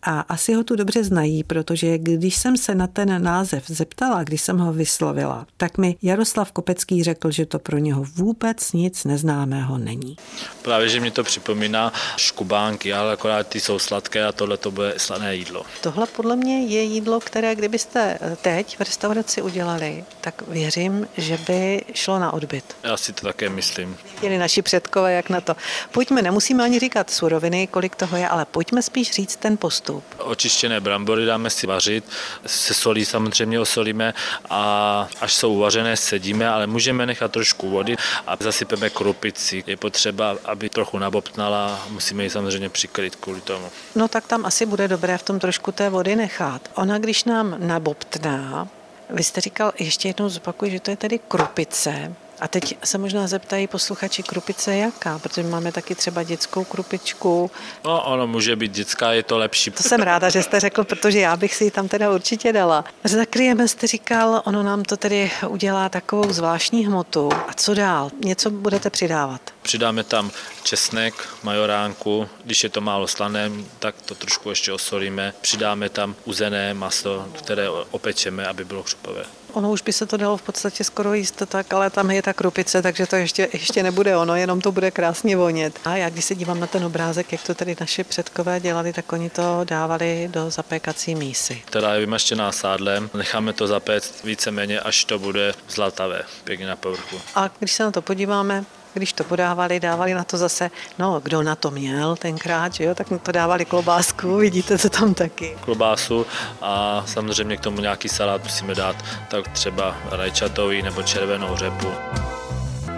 a 0.03 0.19
asi 0.19 0.53
ho 0.53 0.63
tu 0.63 0.75
dobře 0.75 1.03
znají, 1.03 1.43
protože 1.43 1.98
když 1.98 2.36
jsem 2.36 2.57
se 2.57 2.75
na 2.75 2.88
ten 2.88 3.24
název 3.24 3.63
zeptala, 3.67 4.24
když 4.24 4.41
jsem 4.41 4.57
ho 4.57 4.74
vyslovila, 5.05 5.45
tak 5.57 5.77
mi 5.77 5.95
Jaroslav 6.01 6.51
Kopecký 6.51 7.03
řekl, 7.03 7.31
že 7.31 7.45
to 7.45 7.59
pro 7.59 7.77
něho 7.77 8.03
vůbec 8.03 8.74
nic 8.74 9.05
neznámého 9.05 9.77
není. 9.77 10.17
Právě, 10.62 10.89
že 10.89 11.00
mi 11.00 11.12
to 11.12 11.24
připomíná 11.24 11.93
škubánky, 12.17 12.93
ale 12.93 13.13
akorát 13.13 13.47
ty 13.47 13.59
jsou 13.59 13.79
sladké 13.79 14.25
a 14.25 14.31
tohle 14.31 14.57
to 14.57 14.71
bude 14.71 14.93
slané 14.97 15.35
jídlo. 15.35 15.65
Tohle 15.81 16.07
podle 16.07 16.35
mě 16.35 16.65
je 16.65 16.81
jídlo, 16.81 17.19
které 17.19 17.55
kdybyste 17.55 18.19
teď 18.41 18.77
v 18.77 18.79
restauraci 18.79 19.41
udělali, 19.41 20.03
tak 20.21 20.41
věřím, 20.47 21.07
že 21.17 21.38
by 21.47 21.81
šlo 21.93 22.19
na 22.19 22.33
odbyt. 22.33 22.75
Já 22.83 22.97
si 22.97 23.13
to 23.13 23.21
také 23.21 23.50
myslím. 23.50 23.97
Měli 24.21 24.38
naši 24.38 24.62
předkové, 24.62 25.13
jak 25.13 25.29
na 25.29 25.41
to. 25.41 25.55
Pojďme, 25.91 26.21
nemusíme 26.21 26.63
ani 26.63 26.79
říkat 26.79 27.09
suroviny, 27.09 27.67
kolik 27.67 27.95
toho 27.95 28.17
je, 28.17 28.27
ale 28.27 28.45
pojďme 28.45 28.81
spíš 28.81 29.12
říct 29.12 29.35
ten 29.35 29.57
postup. 29.57 30.03
Očištěné 30.17 30.79
brambory 30.79 31.25
dáme 31.25 31.50
si 31.50 31.67
vařit, 31.67 32.03
se 32.45 32.74
solí 32.74 33.05
samozřejmě 33.05 33.59
osolíme 33.59 34.13
a 34.50 34.94
až 35.21 35.33
jsou 35.33 35.53
uvařené, 35.53 35.97
sedíme, 35.97 36.49
ale 36.49 36.67
můžeme 36.67 37.05
nechat 37.05 37.31
trošku 37.31 37.69
vody 37.69 37.95
a 38.27 38.37
zasypeme 38.39 38.89
krupici. 38.89 39.63
Je 39.67 39.77
potřeba, 39.77 40.37
aby 40.45 40.69
trochu 40.69 40.99
nabobtnala, 40.99 41.85
musíme 41.89 42.23
ji 42.23 42.29
samozřejmě 42.29 42.69
přikryt 42.69 43.15
kvůli 43.15 43.41
tomu. 43.41 43.65
No 43.95 44.07
tak 44.07 44.27
tam 44.27 44.45
asi 44.45 44.65
bude 44.65 44.87
dobré 44.87 45.17
v 45.17 45.23
tom 45.23 45.39
trošku 45.39 45.71
té 45.71 45.89
vody 45.89 46.15
nechat. 46.15 46.61
Ona, 46.75 46.97
když 46.97 47.23
nám 47.23 47.55
nabobtná, 47.59 48.67
vy 49.09 49.23
jste 49.23 49.41
říkal, 49.41 49.71
ještě 49.79 50.09
jednou 50.09 50.29
zopakuju, 50.29 50.71
že 50.71 50.79
to 50.79 50.91
je 50.91 50.97
tedy 50.97 51.19
krupice. 51.27 52.15
A 52.39 52.47
teď 52.47 52.77
se 52.83 52.97
možná 52.97 53.27
zeptají 53.27 53.67
posluchači, 53.67 54.23
krupice 54.23 54.75
jaká, 54.75 55.19
protože 55.19 55.43
máme 55.43 55.71
taky 55.71 55.95
třeba 55.95 56.23
dětskou 56.23 56.63
krupičku. 56.63 57.51
No, 57.85 58.03
ono 58.03 58.27
může 58.27 58.55
být 58.55 58.71
dětská, 58.71 59.11
je 59.11 59.23
to 59.23 59.37
lepší. 59.37 59.71
To 59.71 59.83
jsem 59.83 60.01
ráda, 60.01 60.29
že 60.29 60.43
jste 60.43 60.59
řekl, 60.59 60.83
protože 60.83 61.19
já 61.19 61.37
bych 61.37 61.55
si 61.55 61.63
ji 61.63 61.71
tam 61.71 61.87
teda 61.87 62.11
určitě 62.11 62.53
dala. 62.53 62.85
Zakryjeme, 63.03 63.67
jste 63.67 63.87
říkal, 63.87 64.41
ono 64.45 64.63
nám 64.63 64.83
to 64.83 64.97
tedy 64.97 65.31
udělá 65.47 65.89
takovou 65.89 66.33
zvláštní 66.33 66.85
hmotu. 66.85 67.29
A 67.47 67.53
co 67.53 67.73
dál? 67.73 68.09
Něco 68.25 68.49
budete 68.49 68.89
přidávat? 68.89 69.41
Přidáme 69.61 70.03
tam 70.03 70.31
česnek, 70.63 71.13
majoránku, 71.43 72.29
když 72.43 72.63
je 72.63 72.69
to 72.69 72.81
málo 72.81 73.07
slané, 73.07 73.51
tak 73.79 73.95
to 74.05 74.15
trošku 74.15 74.49
ještě 74.49 74.73
osolíme. 74.73 75.33
Přidáme 75.41 75.89
tam 75.89 76.15
uzené 76.25 76.73
maso, 76.73 77.25
které 77.37 77.69
opečeme, 77.69 78.47
aby 78.47 78.65
bylo 78.65 78.83
křupové. 78.83 79.25
Ono 79.55 79.71
už 79.71 79.81
by 79.81 79.93
se 79.93 80.05
to 80.05 80.17
dalo 80.17 80.38
v 80.38 80.41
podstatě 80.41 80.83
skoro 80.83 81.13
jíst 81.13 81.41
tak, 81.47 81.74
ale 81.74 81.89
tam 81.89 82.12
je 82.12 82.21
ta 82.21 82.33
krupice, 82.33 82.81
takže 82.81 83.07
to 83.07 83.15
ještě, 83.15 83.50
ještě 83.53 83.83
nebude 83.83 84.17
ono, 84.17 84.35
jenom 84.35 84.62
to 84.62 84.71
bude 84.71 84.91
krásně 84.91 85.38
vonět. 85.38 85.79
A 85.85 85.95
já 85.95 86.09
když 86.09 86.25
se 86.25 86.35
dívám 86.35 86.59
na 86.59 86.67
ten 86.67 86.85
obrázek, 86.85 87.31
jak 87.31 87.43
to 87.43 87.53
tady 87.53 87.75
naši 87.79 88.03
předkové 88.03 88.59
dělali, 88.59 88.93
tak 88.93 89.13
oni 89.13 89.29
to 89.29 89.62
dávali 89.63 90.29
do 90.31 90.50
zapékací 90.50 91.15
mísy. 91.15 91.62
Která 91.65 91.93
je 91.93 92.00
vymaštěná 92.00 92.51
sádlem, 92.51 93.09
necháme 93.13 93.53
to 93.53 93.67
zapéct 93.67 94.24
víceméně, 94.24 94.79
až 94.79 95.05
to 95.05 95.19
bude 95.19 95.53
zlatavé, 95.69 96.21
pěkně 96.43 96.67
na 96.67 96.75
povrchu. 96.75 97.21
A 97.35 97.50
když 97.59 97.71
se 97.71 97.83
na 97.83 97.91
to 97.91 98.01
podíváme, 98.01 98.65
když 98.95 99.13
to 99.13 99.23
podávali, 99.23 99.79
dávali 99.79 100.13
na 100.13 100.23
to 100.23 100.37
zase, 100.37 100.71
no 100.99 101.19
kdo 101.23 101.43
na 101.43 101.55
to 101.55 101.71
měl 101.71 102.15
tenkrát, 102.15 102.73
že 102.73 102.83
jo, 102.83 102.95
tak 102.95 103.07
to 103.23 103.31
dávali 103.31 103.65
klobásku, 103.65 104.37
vidíte 104.37 104.77
to 104.77 104.89
tam 104.89 105.13
taky. 105.13 105.57
Klobásu 105.61 106.25
a 106.61 107.03
samozřejmě 107.07 107.57
k 107.57 107.59
tomu 107.59 107.81
nějaký 107.81 108.09
salát 108.09 108.43
musíme 108.43 108.75
dát, 108.75 108.95
tak 109.27 109.47
třeba 109.47 109.95
rajčatový 110.11 110.81
nebo 110.81 111.03
červenou 111.03 111.55
řepu. 111.55 111.87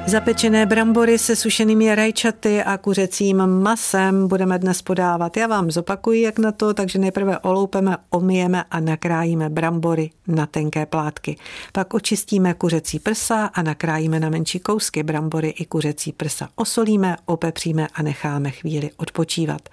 Zapečené 0.07 0.65
brambory 0.65 1.17
se 1.17 1.35
sušenými 1.35 1.95
rajčaty 1.95 2.63
a 2.63 2.77
kuřecím 2.77 3.47
masem 3.47 4.27
budeme 4.27 4.59
dnes 4.59 4.81
podávat. 4.81 5.37
Já 5.37 5.47
vám 5.47 5.71
zopakuji, 5.71 6.21
jak 6.21 6.39
na 6.39 6.51
to, 6.51 6.73
takže 6.73 6.99
nejprve 6.99 7.39
oloupeme, 7.39 7.97
omijeme 8.09 8.63
a 8.71 8.79
nakrájíme 8.79 9.49
brambory 9.49 10.09
na 10.27 10.45
tenké 10.45 10.85
plátky. 10.85 11.37
Pak 11.71 11.93
očistíme 11.93 12.53
kuřecí 12.53 12.99
prsa 12.99 13.45
a 13.45 13.61
nakrájíme 13.61 14.19
na 14.19 14.29
menší 14.29 14.59
kousky 14.59 15.03
brambory 15.03 15.49
i 15.49 15.65
kuřecí 15.65 16.11
prsa. 16.11 16.49
Osolíme, 16.55 17.15
opepříme 17.25 17.87
a 17.93 18.01
necháme 18.01 18.51
chvíli 18.51 18.89
odpočívat. 18.97 19.69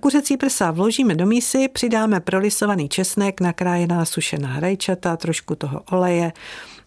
Kuřecí 0.00 0.36
prsa 0.36 0.70
vložíme 0.70 1.14
do 1.14 1.26
mísy, 1.26 1.68
přidáme 1.68 2.20
prolisovaný 2.20 2.88
česnek, 2.88 3.40
nakrájená 3.40 4.04
sušená 4.04 4.60
rajčata, 4.60 5.16
trošku 5.16 5.54
toho 5.54 5.82
oleje, 5.90 6.32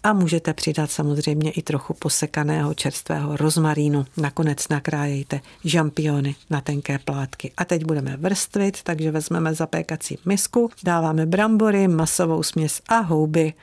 a 0.05 0.13
můžete 0.13 0.53
přidat 0.53 0.91
samozřejmě 0.91 1.51
i 1.51 1.62
trochu 1.62 1.93
posekaného 1.93 2.74
čerstvého 2.74 3.38
rozmarínu. 3.38 4.05
Nakonec 4.17 4.67
nakrájejte 4.67 5.41
žampiony 5.63 6.35
na 6.50 6.62
tenké 6.62 7.00
plátky. 7.00 7.51
A 7.57 7.65
teď 7.65 7.85
budeme 7.85 8.17
vrstvit, 8.17 8.83
takže 8.83 9.12
vezmeme 9.12 9.53
zapékací 9.53 10.17
misku, 10.25 10.69
dáváme 10.83 11.25
brambory, 11.25 11.88
masovou 11.88 12.43
směs 12.43 12.81
a 12.88 13.00
houby. 13.00 13.53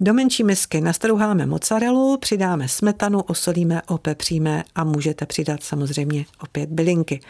Do 0.00 0.14
menší 0.14 0.44
misky 0.44 0.80
nastrouháme 0.80 1.46
mozzarellu, 1.46 2.16
přidáme 2.16 2.68
smetanu, 2.68 3.20
osolíme, 3.20 3.82
opepříme 3.82 4.64
a 4.74 4.84
můžete 4.84 5.26
přidat 5.26 5.62
samozřejmě 5.62 6.24
opět 6.42 6.70
bylinky. 6.70 7.20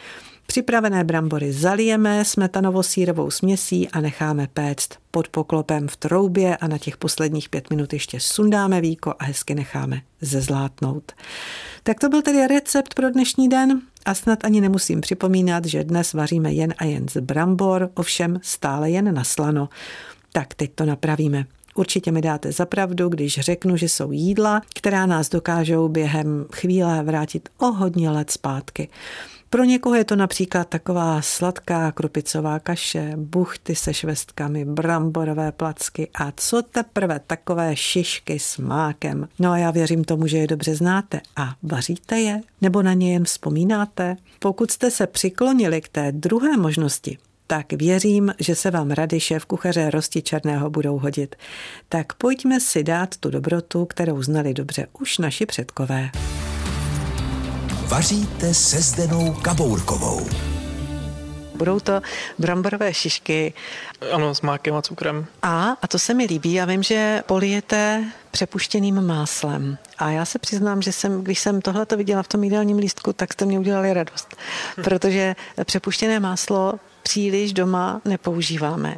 Připravené 0.50 1.04
brambory 1.04 1.52
zalijeme 1.52 2.24
smetanovo-sírovou 2.24 3.30
směsí 3.30 3.88
a 3.88 4.00
necháme 4.00 4.48
péct 4.54 4.98
pod 5.10 5.28
poklopem 5.28 5.88
v 5.88 5.96
troubě 5.96 6.56
a 6.56 6.68
na 6.68 6.78
těch 6.78 6.96
posledních 6.96 7.48
pět 7.48 7.70
minut 7.70 7.92
ještě 7.92 8.20
sundáme 8.20 8.80
víko 8.80 9.14
a 9.18 9.24
hezky 9.24 9.54
necháme 9.54 10.02
zezlátnout. 10.20 11.12
Tak 11.82 12.00
to 12.00 12.08
byl 12.08 12.22
tedy 12.22 12.46
recept 12.46 12.94
pro 12.94 13.10
dnešní 13.10 13.48
den. 13.48 13.80
A 14.04 14.14
snad 14.14 14.44
ani 14.44 14.60
nemusím 14.60 15.00
připomínat, 15.00 15.64
že 15.64 15.84
dnes 15.84 16.12
vaříme 16.12 16.52
jen 16.52 16.74
a 16.78 16.84
jen 16.84 17.08
z 17.08 17.16
brambor, 17.16 17.90
ovšem 17.94 18.40
stále 18.42 18.90
jen 18.90 19.14
na 19.14 19.24
slano. 19.24 19.68
Tak 20.32 20.54
teď 20.54 20.70
to 20.74 20.84
napravíme. 20.84 21.46
Určitě 21.74 22.12
mi 22.12 22.22
dáte 22.22 22.52
zapravdu, 22.52 23.08
když 23.08 23.40
řeknu, 23.40 23.76
že 23.76 23.88
jsou 23.88 24.12
jídla, 24.12 24.62
která 24.74 25.06
nás 25.06 25.28
dokážou 25.28 25.88
během 25.88 26.46
chvíle 26.54 27.02
vrátit 27.02 27.48
o 27.58 27.66
hodně 27.66 28.10
let 28.10 28.30
zpátky. 28.30 28.88
Pro 29.50 29.64
někoho 29.64 29.94
je 29.94 30.04
to 30.04 30.16
například 30.16 30.68
taková 30.68 31.22
sladká 31.22 31.92
krupicová 31.92 32.58
kaše, 32.58 33.12
buchty 33.16 33.74
se 33.74 33.94
švestkami, 33.94 34.64
bramborové 34.64 35.52
placky 35.52 36.08
a 36.14 36.32
co 36.36 36.62
teprve 36.62 37.20
takové 37.26 37.76
šišky 37.76 38.38
s 38.38 38.58
mákem. 38.58 39.28
No 39.38 39.50
a 39.50 39.58
já 39.58 39.70
věřím 39.70 40.04
tomu, 40.04 40.26
že 40.26 40.38
je 40.38 40.46
dobře 40.46 40.74
znáte. 40.74 41.20
A 41.36 41.54
vaříte 41.62 42.20
je? 42.20 42.40
Nebo 42.60 42.82
na 42.82 42.92
ně 42.92 43.12
jen 43.12 43.24
vzpomínáte? 43.24 44.16
Pokud 44.38 44.70
jste 44.70 44.90
se 44.90 45.06
přiklonili 45.06 45.80
k 45.80 45.88
té 45.88 46.12
druhé 46.12 46.56
možnosti, 46.56 47.18
tak 47.46 47.72
věřím, 47.72 48.34
že 48.38 48.54
se 48.54 48.70
vám 48.70 48.90
rady 48.90 49.20
šéf 49.20 49.44
kuchaře 49.44 49.90
Rosti 49.90 50.22
Černého 50.22 50.70
budou 50.70 50.98
hodit. 50.98 51.36
Tak 51.88 52.12
pojďme 52.12 52.60
si 52.60 52.84
dát 52.84 53.16
tu 53.16 53.30
dobrotu, 53.30 53.86
kterou 53.86 54.22
znali 54.22 54.54
dobře 54.54 54.86
už 55.00 55.18
naši 55.18 55.46
předkové. 55.46 56.10
Vaříte 57.90 58.54
se 58.54 58.80
Zdenou 58.80 59.34
Kabourkovou. 59.34 60.26
Budou 61.54 61.80
to 61.80 62.00
bramborové 62.38 62.94
šišky. 62.94 63.52
Ano, 64.12 64.34
s 64.34 64.40
mákem 64.40 64.74
a 64.74 64.82
cukrem. 64.82 65.26
A, 65.42 65.76
a 65.82 65.86
to 65.86 65.98
se 65.98 66.14
mi 66.14 66.24
líbí, 66.24 66.52
já 66.52 66.64
vím, 66.64 66.82
že 66.82 67.22
polijete 67.26 68.04
přepuštěným 68.30 69.00
máslem. 69.00 69.78
A 69.98 70.10
já 70.10 70.24
se 70.24 70.38
přiznám, 70.38 70.82
že 70.82 70.92
jsem, 70.92 71.22
když 71.22 71.38
jsem 71.38 71.60
tohle 71.60 71.86
to 71.86 71.96
viděla 71.96 72.22
v 72.22 72.28
tom 72.28 72.44
jídelním 72.44 72.78
lístku, 72.78 73.12
tak 73.12 73.32
jste 73.32 73.44
mě 73.44 73.58
udělali 73.58 73.94
radost. 73.94 74.36
Protože 74.84 75.36
přepuštěné 75.64 76.20
máslo 76.20 76.74
příliš 77.02 77.52
doma 77.52 78.00
nepoužíváme. 78.04 78.96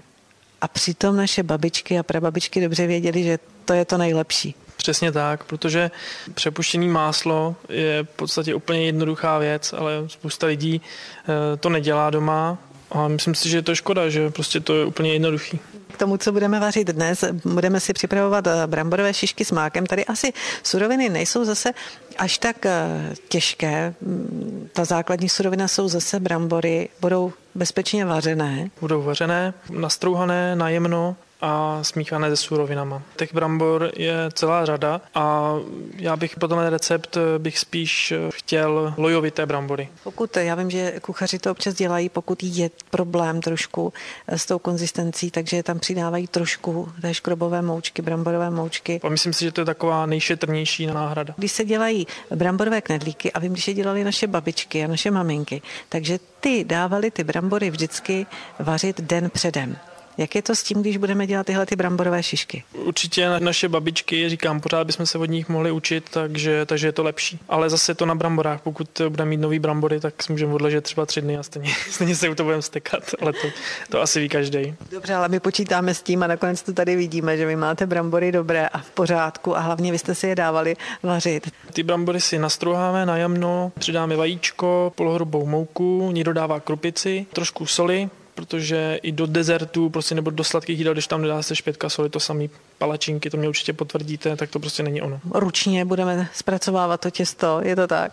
A 0.60 0.68
přitom 0.68 1.16
naše 1.16 1.42
babičky 1.42 1.98
a 1.98 2.02
prababičky 2.02 2.60
dobře 2.60 2.86
věděli, 2.86 3.24
že 3.24 3.38
to 3.64 3.72
je 3.72 3.84
to 3.84 3.98
nejlepší. 3.98 4.54
Přesně 4.82 5.12
tak, 5.12 5.44
protože 5.44 5.90
přepuštěný 6.34 6.88
máslo 6.88 7.56
je 7.68 8.04
v 8.04 8.08
podstatě 8.16 8.54
úplně 8.54 8.86
jednoduchá 8.86 9.38
věc, 9.38 9.72
ale 9.72 9.92
spousta 10.06 10.46
lidí 10.46 10.80
eh, 10.82 11.56
to 11.56 11.68
nedělá 11.68 12.10
doma 12.10 12.58
a 12.90 13.08
myslím 13.08 13.34
si, 13.34 13.48
že 13.48 13.56
je 13.56 13.62
to 13.62 13.74
škoda, 13.74 14.08
že 14.08 14.30
prostě 14.30 14.60
to 14.60 14.74
je 14.74 14.84
úplně 14.84 15.12
jednoduchý. 15.12 15.58
K 15.92 15.98
tomu, 15.98 16.16
co 16.16 16.32
budeme 16.32 16.60
vařit 16.60 16.88
dnes, 16.88 17.24
budeme 17.44 17.80
si 17.80 17.92
připravovat 17.92 18.46
eh, 18.46 18.66
bramborové 18.66 19.14
šišky 19.14 19.44
s 19.44 19.50
mákem. 19.50 19.86
Tady 19.86 20.04
asi 20.04 20.32
suroviny 20.62 21.08
nejsou 21.08 21.44
zase 21.44 21.72
až 22.18 22.38
tak 22.38 22.66
eh, 22.66 22.88
těžké. 23.28 23.94
Mm, 24.00 24.68
ta 24.72 24.84
základní 24.84 25.28
surovina 25.28 25.68
jsou 25.68 25.88
zase 25.88 26.20
brambory, 26.20 26.88
budou 27.00 27.32
bezpečně 27.54 28.04
vařené. 28.04 28.70
Budou 28.80 29.02
vařené, 29.02 29.54
nastrouhané, 29.70 30.56
najemno, 30.56 31.16
a 31.42 31.78
smíchané 31.82 32.30
se 32.30 32.36
surovinama. 32.36 33.02
Těch 33.16 33.34
brambor 33.34 33.92
je 33.96 34.14
celá 34.32 34.66
řada 34.66 35.00
a 35.14 35.54
já 35.96 36.16
bych 36.16 36.36
pro 36.36 36.48
tenhle 36.48 36.70
recept 36.70 37.16
bych 37.38 37.58
spíš 37.58 38.14
chtěl 38.30 38.94
lojovité 38.96 39.46
brambory. 39.46 39.88
Pokud, 40.04 40.36
já 40.36 40.54
vím, 40.54 40.70
že 40.70 41.00
kuchaři 41.02 41.38
to 41.38 41.50
občas 41.50 41.74
dělají, 41.74 42.08
pokud 42.08 42.42
je 42.42 42.70
problém 42.90 43.40
trošku 43.40 43.92
s 44.28 44.46
tou 44.46 44.58
konzistencí, 44.58 45.30
takže 45.30 45.62
tam 45.62 45.78
přidávají 45.78 46.26
trošku 46.26 46.92
té 47.00 47.14
škrobové 47.14 47.62
moučky, 47.62 48.02
bramborové 48.02 48.50
moučky. 48.50 49.00
A 49.04 49.08
myslím 49.08 49.32
si, 49.32 49.44
že 49.44 49.52
to 49.52 49.60
je 49.60 49.64
taková 49.64 50.06
nejšetrnější 50.06 50.86
náhrada. 50.86 51.34
Když 51.36 51.52
se 51.52 51.64
dělají 51.64 52.06
bramborové 52.34 52.80
knedlíky, 52.80 53.32
a 53.32 53.38
vím, 53.38 53.52
když 53.52 53.68
je 53.68 53.74
dělali 53.74 54.04
naše 54.04 54.26
babičky 54.26 54.84
a 54.84 54.86
naše 54.86 55.10
maminky, 55.10 55.62
takže 55.88 56.18
ty 56.40 56.64
dávali 56.64 57.10
ty 57.10 57.24
brambory 57.24 57.70
vždycky 57.70 58.26
vařit 58.58 59.00
den 59.00 59.30
předem. 59.30 59.76
Jak 60.18 60.34
je 60.34 60.42
to 60.42 60.54
s 60.54 60.62
tím, 60.62 60.80
když 60.80 60.96
budeme 60.96 61.26
dělat 61.26 61.46
tyhle 61.46 61.66
ty 61.66 61.76
bramborové 61.76 62.22
šišky? 62.22 62.64
Určitě 62.72 63.28
naše 63.38 63.68
babičky, 63.68 64.28
říkám, 64.28 64.60
pořád 64.60 64.86
bychom 64.86 65.06
se 65.06 65.18
od 65.18 65.24
nich 65.24 65.48
mohli 65.48 65.70
učit, 65.70 66.10
takže, 66.10 66.66
takže 66.66 66.88
je 66.88 66.92
to 66.92 67.02
lepší. 67.02 67.38
Ale 67.48 67.70
zase 67.70 67.94
to 67.94 68.06
na 68.06 68.14
bramborách, 68.14 68.60
pokud 68.60 69.00
budeme 69.08 69.30
mít 69.30 69.40
nový 69.40 69.58
brambory, 69.58 70.00
tak 70.00 70.22
si 70.22 70.32
můžeme 70.32 70.54
odležet 70.54 70.84
třeba 70.84 71.06
tři 71.06 71.20
dny 71.20 71.38
a 71.38 71.42
stejně, 71.42 71.70
stejně 71.90 72.16
se 72.16 72.28
u 72.28 72.34
toho 72.34 72.44
budeme 72.44 72.62
stekat, 72.62 73.02
ale 73.20 73.32
to, 73.32 73.48
to 73.88 74.00
asi 74.00 74.20
ví 74.20 74.28
každý. 74.28 74.74
Dobře, 74.90 75.14
ale 75.14 75.28
my 75.28 75.40
počítáme 75.40 75.94
s 75.94 76.02
tím 76.02 76.22
a 76.22 76.26
nakonec 76.26 76.62
to 76.62 76.72
tady 76.72 76.96
vidíme, 76.96 77.36
že 77.36 77.46
vy 77.46 77.56
máte 77.56 77.86
brambory 77.86 78.32
dobré 78.32 78.68
a 78.68 78.78
v 78.78 78.90
pořádku 78.90 79.56
a 79.56 79.60
hlavně 79.60 79.92
vy 79.92 79.98
jste 79.98 80.14
si 80.14 80.26
je 80.26 80.34
dávali 80.34 80.76
vařit. 81.02 81.50
Ty 81.72 81.82
brambory 81.82 82.20
si 82.20 82.38
nastrouháme 82.38 83.06
na 83.06 83.16
jamno, 83.16 83.72
přidáme 83.78 84.16
vajíčko, 84.16 84.92
polohrubou 84.94 85.46
mouku, 85.46 86.10
někdo 86.12 86.32
dává 86.32 86.60
krupici, 86.60 87.26
trošku 87.32 87.66
soli, 87.66 88.10
protože 88.34 88.98
i 89.02 89.12
do 89.12 89.26
dezertu 89.26 89.90
prostě 89.90 90.14
nebo 90.14 90.30
do 90.30 90.44
sladkých 90.44 90.78
jídel, 90.78 90.92
když 90.92 91.06
tam 91.06 91.22
nedá 91.22 91.42
se 91.42 91.56
špětka 91.56 91.88
soli, 91.88 92.10
to 92.10 92.20
samý 92.20 92.50
palačinky, 92.78 93.30
to 93.30 93.36
mě 93.36 93.48
určitě 93.48 93.72
potvrdíte, 93.72 94.36
tak 94.36 94.50
to 94.50 94.60
prostě 94.60 94.82
není 94.82 95.02
ono. 95.02 95.20
Ručně 95.30 95.84
budeme 95.84 96.28
zpracovávat 96.34 97.00
to 97.00 97.10
těsto, 97.10 97.60
je 97.62 97.76
to 97.76 97.86
tak? 97.86 98.12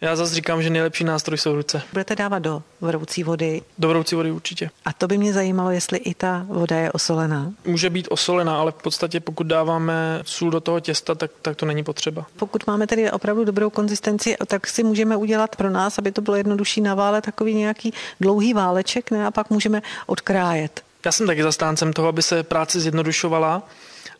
Já 0.00 0.16
zase 0.16 0.34
říkám, 0.34 0.62
že 0.62 0.70
nejlepší 0.70 1.04
nástroj 1.04 1.38
jsou 1.38 1.54
ruce. 1.54 1.82
Budete 1.92 2.16
dávat 2.16 2.38
do 2.38 2.62
vroucí 2.80 3.22
vody? 3.24 3.62
Do 3.78 3.88
vroucí 3.88 4.14
vody 4.14 4.30
určitě. 4.30 4.70
A 4.84 4.92
to 4.92 5.06
by 5.08 5.18
mě 5.18 5.32
zajímalo, 5.32 5.70
jestli 5.70 5.98
i 5.98 6.14
ta 6.14 6.46
voda 6.48 6.76
je 6.76 6.92
osolená. 6.92 7.52
Může 7.64 7.90
být 7.90 8.08
osolená, 8.10 8.60
ale 8.60 8.72
v 8.72 8.82
podstatě 8.82 9.20
pokud 9.20 9.46
dáváme 9.46 10.22
sůl 10.24 10.50
do 10.50 10.60
toho 10.60 10.80
těsta, 10.80 11.14
tak, 11.14 11.30
tak 11.42 11.56
to 11.56 11.66
není 11.66 11.84
potřeba. 11.84 12.26
Pokud 12.36 12.66
máme 12.66 12.86
tedy 12.86 13.10
opravdu 13.10 13.44
dobrou 13.44 13.70
konzistenci, 13.70 14.36
tak 14.46 14.66
si 14.66 14.82
můžeme 14.82 15.16
udělat 15.16 15.56
pro 15.56 15.70
nás, 15.70 15.98
aby 15.98 16.12
to 16.12 16.20
bylo 16.20 16.36
jednodušší 16.36 16.80
na 16.80 16.94
vále, 16.94 17.22
takový 17.22 17.54
nějaký 17.54 17.94
dlouhý 18.20 18.54
váleček, 18.54 19.10
ne? 19.10 19.26
A 19.26 19.30
pak 19.30 19.50
můžeme 19.50 19.82
odkrájet. 20.06 20.82
Já 21.04 21.12
jsem 21.12 21.26
taky 21.26 21.42
zastáncem 21.42 21.92
toho, 21.92 22.08
aby 22.08 22.22
se 22.22 22.42
práce 22.42 22.80
zjednodušovala 22.80 23.62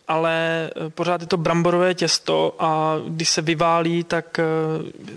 ale 0.08 0.70
eh, 0.76 0.90
pořád 0.90 1.20
je 1.20 1.26
to 1.26 1.36
bramborové 1.36 1.94
těsto 1.94 2.56
a 2.58 2.96
když 3.08 3.28
se 3.28 3.42
vyválí, 3.42 4.04
tak 4.04 4.38
eh, 4.38 4.44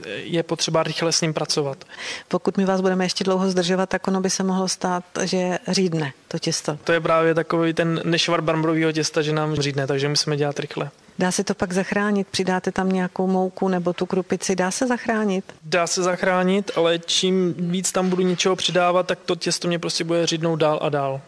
je 0.05 0.43
potřeba 0.43 0.83
rychle 0.83 1.11
s 1.11 1.21
ním 1.21 1.33
pracovat. 1.33 1.85
Pokud 2.27 2.57
my 2.57 2.65
vás 2.65 2.81
budeme 2.81 3.05
ještě 3.05 3.23
dlouho 3.23 3.49
zdržovat, 3.49 3.89
tak 3.89 4.07
ono 4.07 4.21
by 4.21 4.29
se 4.29 4.43
mohlo 4.43 4.67
stát, 4.67 5.03
že 5.23 5.59
řídne 5.67 6.13
to 6.27 6.39
těsto. 6.39 6.77
To 6.83 6.91
je 6.91 7.01
právě 7.01 7.33
takový 7.33 7.73
ten 7.73 8.01
nešvar 8.03 8.41
bramborového 8.41 8.91
těsta, 8.91 9.21
že 9.21 9.33
nám 9.33 9.55
řídne, 9.55 9.87
takže 9.87 10.09
musíme 10.09 10.37
dělat 10.37 10.59
rychle. 10.59 10.89
Dá 11.19 11.31
se 11.31 11.43
to 11.43 11.53
pak 11.53 11.73
zachránit? 11.73 12.27
Přidáte 12.27 12.71
tam 12.71 12.89
nějakou 12.89 13.27
mouku 13.27 13.67
nebo 13.67 13.93
tu 13.93 14.05
krupici? 14.05 14.55
Dá 14.55 14.71
se 14.71 14.87
zachránit? 14.87 15.53
Dá 15.63 15.87
se 15.87 16.03
zachránit, 16.03 16.71
ale 16.75 16.99
čím 16.99 17.53
víc 17.57 17.91
tam 17.91 18.09
budu 18.09 18.21
něčeho 18.21 18.55
přidávat, 18.55 19.07
tak 19.07 19.19
to 19.25 19.35
těsto 19.35 19.67
mě 19.67 19.79
prostě 19.79 20.03
bude 20.03 20.27
řídnout 20.27 20.55
dál 20.55 20.79
a 20.81 20.89
dál. 20.89 21.21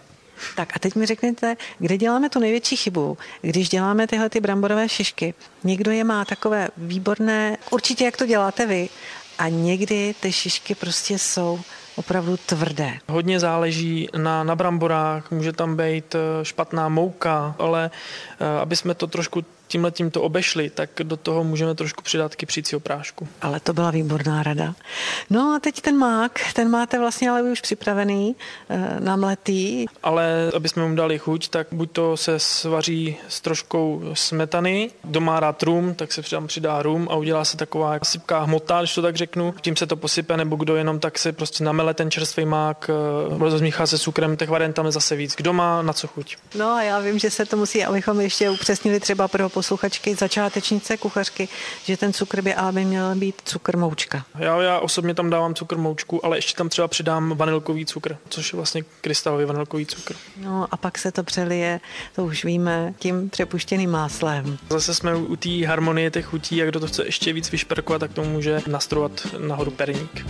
Tak 0.56 0.70
a 0.76 0.80
teď 0.80 0.96
mi 0.96 1.06
řekněte, 1.06 1.56
kde 1.80 1.98
děláme 1.98 2.30
tu 2.30 2.40
největší 2.40 2.76
chybu, 2.76 3.18
když 3.42 3.70
děláme 3.70 4.08
tyhle 4.08 4.30
ty 4.30 4.40
bramborové 4.40 4.90
šišky. 4.90 5.34
Někdo 5.64 5.92
je 5.92 6.04
má 6.04 6.26
takové 6.26 6.70
výborné, 6.78 7.58
určitě 7.72 8.06
jak 8.06 8.18
to 8.18 8.26
děláte 8.26 8.66
vy, 8.66 8.90
a 9.38 9.50
někdy 9.50 10.16
ty 10.20 10.32
šišky 10.32 10.76
prostě 10.76 11.20
jsou 11.20 11.60
opravdu 11.96 12.38
tvrdé. 12.38 12.94
Hodně 13.10 13.40
záleží 13.40 14.08
na, 14.18 14.44
na 14.44 14.56
bramborách, 14.56 15.32
může 15.32 15.54
tam 15.54 15.78
být 15.78 16.16
eh, 16.16 16.46
špatná 16.46 16.90
mouka, 16.90 17.56
ale 17.60 17.92
eh, 18.40 18.60
aby 18.62 18.76
jsme 18.76 18.94
to 18.94 19.08
trošku 19.08 19.46
tímhle 19.74 19.92
tím 19.92 20.12
to 20.12 20.22
obešli, 20.22 20.70
tak 20.70 20.90
do 21.04 21.18
toho 21.18 21.44
můžeme 21.44 21.76
trošku 21.76 22.04
přidat 22.04 22.36
kypřícího 22.36 22.80
prášku. 22.80 23.28
Ale 23.42 23.60
to 23.60 23.74
byla 23.74 23.92
výborná 23.92 24.44
rada. 24.44 24.76
No 25.30 25.54
a 25.56 25.60
teď 25.60 25.82
ten 25.82 25.98
mák, 25.98 26.40
ten 26.54 26.70
máte 26.70 27.00
vlastně 27.00 27.30
ale 27.30 27.44
už 27.44 27.62
připravený, 27.62 28.36
eh, 28.70 28.98
namletý. 29.00 29.86
Ale 30.04 30.52
aby 30.56 30.70
jsme 30.70 30.88
mu 30.88 30.96
dali 30.96 31.20
chuť, 31.20 31.50
tak 31.50 31.68
buď 31.72 31.92
to 31.92 32.18
se 32.18 32.40
svaří 32.40 33.16
s 33.28 33.42
troškou 33.42 34.02
smetany, 34.14 34.92
kdo 35.04 35.22
má 35.22 35.40
rád 35.40 35.64
rum, 35.64 35.96
tak 35.96 36.12
se 36.12 36.22
přidám 36.22 36.48
přidá 36.48 36.82
rum 36.82 37.08
a 37.12 37.16
udělá 37.16 37.46
se 37.46 37.58
taková 37.58 38.00
sypká 38.04 38.40
hmota, 38.44 38.80
když 38.80 38.96
to 38.96 39.02
tak 39.02 39.16
řeknu. 39.16 39.54
Tím 39.62 39.76
se 39.76 39.88
to 39.88 39.96
posype, 39.96 40.38
nebo 40.38 40.56
kdo 40.56 40.76
jenom 40.76 41.00
tak 41.00 41.20
se 41.20 41.32
prostě 41.32 41.64
namele 41.64 41.94
ten 41.94 42.12
čerstvý 42.12 42.46
mák, 42.46 42.90
eh, 42.90 43.38
rozmíchá 43.40 43.88
se 43.88 43.98
cukrem, 43.98 44.38
těch 44.38 44.50
variant 44.50 44.74
tam 44.74 44.86
je 44.86 44.92
zase 44.92 45.16
víc. 45.16 45.36
Kdo 45.36 45.54
má 45.54 45.82
na 45.82 45.94
co 45.94 46.08
chuť. 46.08 46.38
No 46.56 46.72
a 46.72 46.84
já 46.84 47.00
vím, 47.00 47.20
že 47.20 47.30
se 47.30 47.46
to 47.46 47.58
musí, 47.58 47.86
abychom 47.86 48.22
ještě 48.22 48.50
upřesnili 48.50 49.00
třeba 49.00 49.28
pro 49.28 49.50
posluchačky, 49.64 50.16
začátečnice, 50.16 50.98
kuchařky, 50.98 51.50
že 51.84 51.98
ten 51.98 52.14
cukr 52.14 52.42
by 52.42 52.56
ale 52.56 52.72
by 52.72 52.86
měl 52.86 53.16
být 53.16 53.42
cukr 53.46 53.78
moučka. 53.78 54.26
Já, 54.40 54.62
já 54.62 54.80
osobně 54.80 55.14
tam 55.14 55.30
dávám 55.30 55.56
cukr 55.56 55.78
moučku, 55.78 56.26
ale 56.26 56.38
ještě 56.38 56.58
tam 56.58 56.70
třeba 56.70 56.88
přidám 56.88 57.38
vanilkový 57.38 57.86
cukr, 57.86 58.18
což 58.30 58.54
je 58.54 58.58
vlastně 58.58 58.84
krystalový 59.02 59.46
vanilkový 59.46 59.86
cukr. 59.86 60.16
No 60.38 60.68
a 60.72 60.78
pak 60.78 60.98
se 60.98 61.12
to 61.12 61.24
přelije, 61.24 61.80
to 62.16 62.26
už 62.26 62.46
víme, 62.46 62.94
tím 63.00 63.30
přepuštěným 63.30 63.92
máslem. 63.92 64.58
Zase 64.70 64.96
jsme 64.96 65.16
u 65.16 65.36
té 65.36 65.68
harmonie 65.68 66.12
těch 66.12 66.26
chutí 66.26 66.62
a 66.62 66.66
kdo 66.66 66.80
to 66.80 66.88
chce 66.88 67.06
ještě 67.06 67.34
víc 67.34 67.52
vyšperkovat, 67.52 68.00
tak 68.00 68.14
to 68.14 68.24
může 68.24 68.62
nastrovat 68.68 69.28
nahoru 69.38 69.72
perník. 69.72 70.26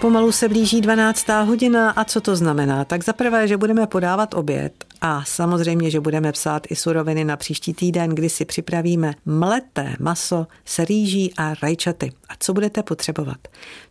Pomalu 0.00 0.32
se 0.32 0.48
blíží 0.48 0.80
12. 0.80 1.28
hodina 1.28 1.90
a 1.90 2.04
co 2.04 2.20
to 2.20 2.36
znamená? 2.36 2.84
Tak 2.84 3.04
za 3.04 3.12
prvé, 3.12 3.48
že 3.48 3.56
budeme 3.56 3.86
podávat 3.86 4.34
oběd 4.34 4.84
a 5.00 5.24
samozřejmě, 5.24 5.90
že 5.90 6.00
budeme 6.00 6.32
psát 6.32 6.66
i 6.70 6.76
suroviny 6.76 7.24
na 7.24 7.36
příští 7.36 7.74
týden, 7.74 8.10
kdy 8.10 8.28
si 8.28 8.44
připravíme 8.44 9.14
mleté 9.24 9.96
maso 9.98 10.46
s 10.64 10.78
rýží 10.78 11.34
a 11.36 11.54
rajčaty. 11.62 12.12
A 12.28 12.32
co 12.38 12.52
budete 12.52 12.82
potřebovat? 12.82 13.36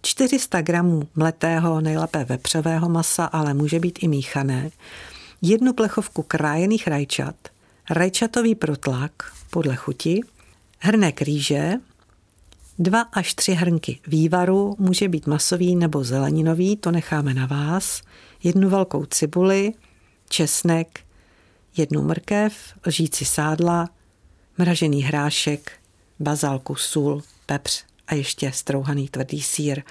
400 0.01 0.61
gramů 0.61 1.07
mletého, 1.15 1.81
nejlépe 1.81 2.25
vepřového 2.25 2.89
masa, 2.89 3.25
ale 3.25 3.53
může 3.53 3.79
být 3.79 3.99
i 4.01 4.07
míchané. 4.07 4.69
Jednu 5.41 5.73
plechovku 5.73 6.23
krájených 6.23 6.87
rajčat, 6.87 7.35
rajčatový 7.89 8.55
protlak 8.55 9.11
podle 9.49 9.75
chuti, 9.75 10.21
hrnek 10.79 11.21
rýže, 11.21 11.73
Dva 12.81 13.01
až 13.01 13.33
tři 13.33 13.53
hrnky 13.53 13.99
vývaru, 14.07 14.75
může 14.79 15.07
být 15.07 15.27
masový 15.27 15.75
nebo 15.75 16.03
zeleninový, 16.03 16.77
to 16.77 16.91
necháme 16.91 17.33
na 17.33 17.45
vás. 17.45 18.01
Jednu 18.43 18.69
velkou 18.69 19.05
cibuli, 19.05 19.73
česnek, 20.29 20.99
jednu 21.77 22.01
mrkev, 22.01 22.53
lžíci 22.87 23.25
sádla, 23.25 23.89
mražený 24.57 25.03
hrášek, 25.03 25.71
bazalku, 26.19 26.75
sůl, 26.75 27.21
pepř 27.45 27.83
a 28.07 28.15
ještě 28.15 28.51
strouhaný 28.51 29.09
tvrdý 29.09 29.41
sír. 29.41 29.83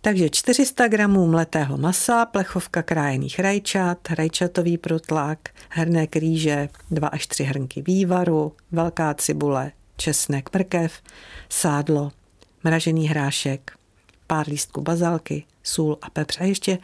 Takže 0.00 0.30
400 0.30 0.88
gramů 0.88 1.26
mletého 1.26 1.78
masa, 1.78 2.26
plechovka 2.26 2.82
krájených 2.82 3.38
rajčat, 3.38 4.10
rajčatový 4.10 4.78
protlak, 4.78 5.38
hrnek 5.68 6.16
rýže, 6.16 6.68
2 6.90 7.08
až 7.08 7.26
3 7.26 7.44
hrnky 7.44 7.82
vývaru, 7.82 8.52
velká 8.72 9.14
cibule, 9.14 9.72
česnek, 9.96 10.54
mrkev, 10.54 10.92
sádlo, 11.48 12.12
mražený 12.64 13.08
hrášek, 13.08 13.72
pár 14.26 14.48
lístků 14.48 14.80
bazalky, 14.80 15.44
sůl 15.62 15.98
a 16.02 16.10
pepř 16.10 16.40
a 16.40 16.44
ještě 16.44 16.78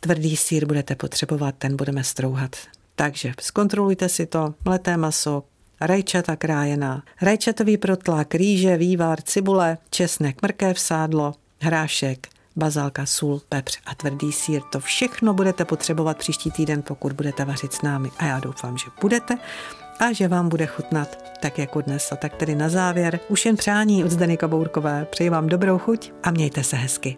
tvrdý 0.00 0.36
sír 0.36 0.66
budete 0.66 0.94
potřebovat, 0.94 1.54
ten 1.58 1.76
budeme 1.76 2.04
strouhat. 2.04 2.56
Takže 2.96 3.32
zkontrolujte 3.40 4.08
si 4.08 4.26
to, 4.26 4.54
mleté 4.64 4.96
maso, 4.96 5.42
rajčata 5.80 6.36
krájená, 6.36 7.02
rajčatový 7.22 7.76
protlak, 7.76 8.34
rýže, 8.34 8.76
vývar, 8.76 9.22
cibule, 9.22 9.78
česnek, 9.90 10.42
mrkev, 10.42 10.80
sádlo, 10.80 11.34
hrášek, 11.60 12.28
bazalka, 12.56 13.06
sůl, 13.06 13.42
pepř 13.48 13.78
a 13.86 13.94
tvrdý 13.94 14.32
sír. 14.32 14.62
To 14.62 14.80
všechno 14.80 15.34
budete 15.34 15.64
potřebovat 15.64 16.18
příští 16.18 16.50
týden, 16.50 16.82
pokud 16.82 17.12
budete 17.12 17.44
vařit 17.44 17.72
s 17.72 17.82
námi. 17.82 18.10
A 18.18 18.26
já 18.26 18.40
doufám, 18.40 18.78
že 18.78 18.86
budete 19.00 19.38
a 20.00 20.12
že 20.12 20.28
vám 20.28 20.48
bude 20.48 20.66
chutnat 20.66 21.24
tak 21.40 21.58
jako 21.58 21.80
dnes. 21.80 22.12
A 22.12 22.16
tak 22.16 22.34
tedy 22.34 22.54
na 22.54 22.68
závěr 22.68 23.20
už 23.28 23.46
jen 23.46 23.56
přání 23.56 24.04
od 24.04 24.10
Zdeny 24.10 24.36
Kabourkové. 24.36 25.06
Přeji 25.10 25.30
vám 25.30 25.46
dobrou 25.46 25.78
chuť 25.78 26.12
a 26.22 26.30
mějte 26.30 26.64
se 26.64 26.76
hezky. 26.76 27.16